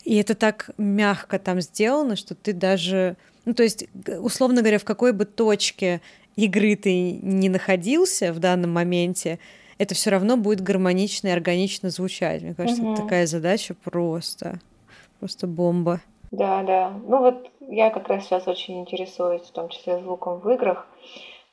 и 0.05 0.17
это 0.19 0.37
так 0.37 0.71
мягко 0.79 1.41
там 1.41 1.61
сделано, 1.61 2.15
что 2.15 2.37
ты 2.37 2.53
даже 2.53 3.17
ну, 3.45 3.55
то 3.55 3.63
есть, 3.63 3.87
условно 4.21 4.61
говоря, 4.61 4.79
в 4.79 4.85
какой 4.85 5.13
бы 5.13 5.25
точке 5.25 6.01
игры 6.35 6.77
ты 6.77 7.13
не 7.13 7.49
находился 7.49 8.33
в 8.33 8.41
данном 8.41 8.73
моменте, 8.73 9.39
это 9.79 9.95
все 9.95 10.11
равно 10.11 10.37
будет 10.37 10.61
гармонично 10.61 11.29
и 11.29 11.33
органично 11.33 11.91
звучать. 11.91 12.43
Мне 12.43 12.55
кажется, 12.55 12.83
угу. 12.83 12.93
это 12.93 13.03
такая 13.03 13.27
задача 13.27 13.75
просто, 13.75 14.59
просто 15.21 15.47
бомба. 15.47 16.01
Да, 16.31 16.63
да. 16.63 16.93
Ну 17.07 17.19
вот 17.19 17.51
я 17.69 17.91
как 17.91 18.09
раз 18.09 18.25
сейчас 18.25 18.47
очень 18.49 18.81
интересуюсь, 18.81 19.43
в 19.43 19.53
том 19.53 19.69
числе 19.69 19.99
звуком 19.99 20.41
в 20.41 20.49
играх. 20.51 20.87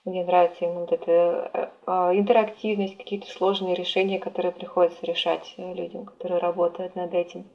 Мне 0.05 0.25
нравится 0.25 0.65
именно 0.65 0.81
вот 0.81 0.91
эта 0.91 1.71
э, 1.87 1.91
интерактивность, 2.17 2.97
какие-то 2.97 3.25
сложные 3.27 3.73
решения, 3.73 4.19
которые 4.19 4.51
приходится 4.51 5.05
решать 5.05 5.53
э, 5.55 5.73
людям, 5.73 6.05
которые 6.05 6.41
работают 6.41 6.97
над 6.97 7.13
этим. 7.13 7.45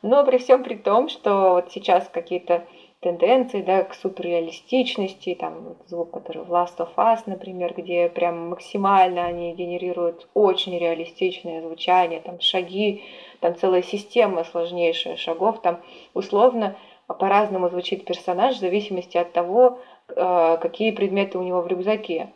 Но 0.00 0.24
при 0.24 0.38
всем 0.38 0.64
при 0.64 0.76
том, 0.76 1.10
что 1.10 1.52
вот 1.52 1.72
сейчас 1.72 2.08
какие-то 2.08 2.64
тенденции 3.00 3.62
да, 3.62 3.82
к 3.82 3.94
суперреалистичности, 3.94 5.34
там 5.34 5.60
вот 5.60 5.78
звук, 5.88 6.10
который 6.10 6.44
в 6.44 6.52
Last 6.52 6.76
of 6.78 6.90
Us, 6.96 7.20
например, 7.26 7.74
где 7.74 8.08
прям 8.08 8.50
максимально 8.50 9.24
они 9.24 9.54
генерируют 9.54 10.28
очень 10.34 10.78
реалистичное 10.78 11.62
звучание, 11.62 12.20
там 12.20 12.40
шаги, 12.40 13.02
там 13.40 13.56
целая 13.56 13.82
система 13.82 14.44
сложнейшая 14.44 15.16
шагов, 15.16 15.62
там 15.62 15.80
условно 16.12 16.76
по-разному 17.06 17.70
звучит 17.70 18.04
персонаж 18.04 18.56
в 18.56 18.60
зависимости 18.60 19.16
от 19.16 19.32
того, 19.32 19.78
э, 20.08 20.58
какие 20.60 20.90
предметы 20.90 21.38
у 21.38 21.42
него 21.42 21.62
в 21.62 21.66
рюкзаке. 21.66 22.28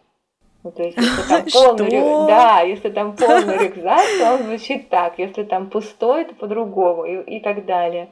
Ну, 0.65 0.73
то 0.73 0.83
есть, 0.83 0.97
если 0.97 1.29
там 1.29 1.45
полный, 1.53 1.91
рю... 1.91 2.27
да, 2.27 2.61
если 2.63 2.89
там 2.89 3.15
полный 3.15 3.59
рюкзак, 3.59 4.03
то 4.19 4.35
он 4.35 4.43
звучит 4.45 4.89
так, 4.89 5.19
если 5.19 5.45
там 5.45 5.69
пустой, 5.69 6.25
то 6.25 6.35
по-другому 6.35 7.05
и, 7.05 7.37
и 7.37 7.41
так 7.41 7.67
далее. 7.67 8.09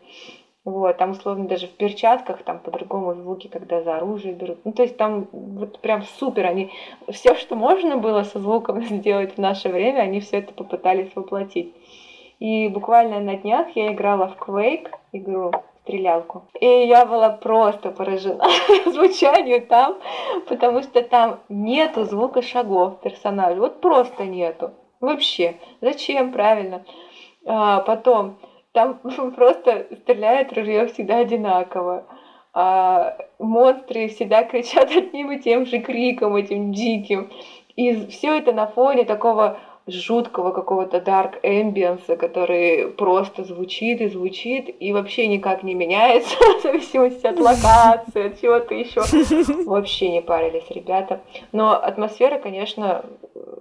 Вот, 0.64 0.96
там 0.96 1.10
условно 1.10 1.48
даже 1.48 1.66
в 1.66 1.72
перчатках 1.72 2.44
там 2.44 2.60
по-другому 2.60 3.14
звуки, 3.14 3.48
когда 3.48 3.82
за 3.82 3.96
оружие 3.96 4.32
берут. 4.32 4.58
Ну, 4.64 4.72
то 4.72 4.82
есть 4.82 4.96
там 4.96 5.26
вот 5.32 5.80
прям 5.80 6.02
супер. 6.02 6.46
Они 6.46 6.70
все, 7.10 7.34
что 7.34 7.56
можно 7.56 7.96
было 7.96 8.22
со 8.22 8.38
звуком 8.38 8.82
сделать 8.84 9.34
в 9.34 9.38
наше 9.38 9.68
время, 9.68 10.00
они 10.00 10.20
все 10.20 10.38
это 10.38 10.52
попытались 10.52 11.10
воплотить. 11.16 11.74
И 12.38 12.68
буквально 12.68 13.20
на 13.20 13.36
днях 13.36 13.68
я 13.74 13.92
играла 13.92 14.28
в 14.28 14.36
Quake 14.36 14.90
игру, 15.12 15.52
стрелялку. 15.82 16.44
И 16.60 16.66
я 16.66 17.06
была 17.06 17.30
просто 17.30 17.90
поражена 17.90 18.44
звучанию 18.86 19.66
там, 19.66 19.98
потому 20.48 20.82
что 20.82 21.02
там 21.02 21.40
нету 21.48 22.04
звука 22.04 22.40
шагов 22.40 23.00
персонажа. 23.00 23.60
Вот 23.60 23.80
просто 23.80 24.24
нету. 24.24 24.70
Вообще. 25.00 25.56
Зачем, 25.80 26.32
правильно? 26.32 26.84
А, 27.44 27.80
потом 27.80 28.38
там 28.72 28.98
просто 29.36 29.86
стреляет 30.02 30.52
ружье 30.52 30.86
всегда 30.86 31.18
одинаково. 31.18 32.04
А 32.54 33.16
монстры 33.38 34.08
всегда 34.08 34.44
кричат 34.44 34.90
одним 34.96 35.32
и 35.32 35.40
тем 35.40 35.66
же 35.66 35.78
криком, 35.78 36.36
этим 36.36 36.72
диким. 36.72 37.30
И 37.76 38.06
все 38.06 38.36
это 38.36 38.52
на 38.52 38.66
фоне 38.66 39.04
такого 39.04 39.58
жуткого 39.86 40.52
какого-то 40.52 40.98
dark 40.98 41.42
ambience, 41.42 42.16
который 42.16 42.88
просто 42.88 43.44
звучит 43.44 44.00
и 44.00 44.08
звучит 44.08 44.74
и 44.78 44.92
вообще 44.92 45.26
никак 45.26 45.62
не 45.62 45.74
меняется 45.74 46.36
в 46.58 46.62
зависимости 46.62 47.26
от 47.26 47.38
локации, 47.38 48.26
от 48.26 48.40
чего-то 48.40 48.74
еще. 48.74 49.00
Вообще 49.64 50.10
не 50.10 50.22
парились 50.22 50.70
ребята. 50.70 51.20
Но 51.52 51.72
атмосфера, 51.72 52.38
конечно, 52.38 53.04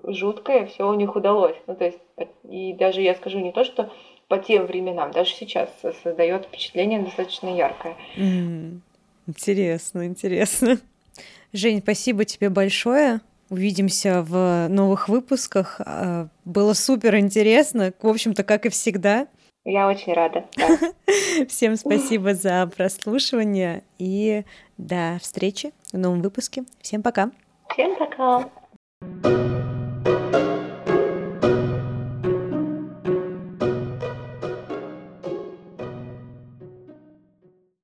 жуткая, 0.04 0.67
все 0.67 0.88
у 0.88 0.93
них 0.93 1.15
удалось. 1.15 1.56
Ну, 1.67 1.76
то 1.76 1.86
есть, 1.86 2.00
и 2.43 2.74
даже 2.74 3.02
я 3.02 3.15
скажу 3.15 3.39
не 3.39 3.52
то, 3.52 3.63
что 3.63 3.89
по 4.32 4.38
тем 4.38 4.65
временам, 4.65 5.12
даже 5.12 5.34
сейчас 5.34 5.70
создает 5.82 6.46
впечатление 6.46 7.02
достаточно 7.02 7.54
яркое. 7.54 7.98
Mm, 8.15 8.80
интересно, 9.28 10.06
интересно. 10.06 10.80
Жень, 11.52 11.82
спасибо 11.82 12.24
тебе 12.24 12.50
большое. 12.50 13.20
Увидимся 13.50 14.22
в 14.22 14.70
новых 14.70 15.10
выпусках. 15.10 15.82
А, 15.86 16.28
было 16.46 16.72
супер 16.72 17.17
интересно, 17.17 17.91
в 18.02 18.08
общем-то, 18.08 18.46
как 18.46 18.65
и 18.65 18.70
всегда. 18.70 19.28
Я 19.65 19.89
очень 19.89 20.13
рада. 20.13 20.46
Да. 20.56 21.46
Всем 21.50 21.76
спасибо 21.76 22.34
за 22.34 22.72
прослушивание 22.74 23.84
и 24.00 24.44
до 24.78 25.17
встречи 25.22 25.74
в 25.91 25.98
новом 25.98 26.22
выпуске. 26.22 26.63
Всем 26.82 27.02
пока. 27.02 27.32
Всем 27.67 27.98
пока. 27.98 28.50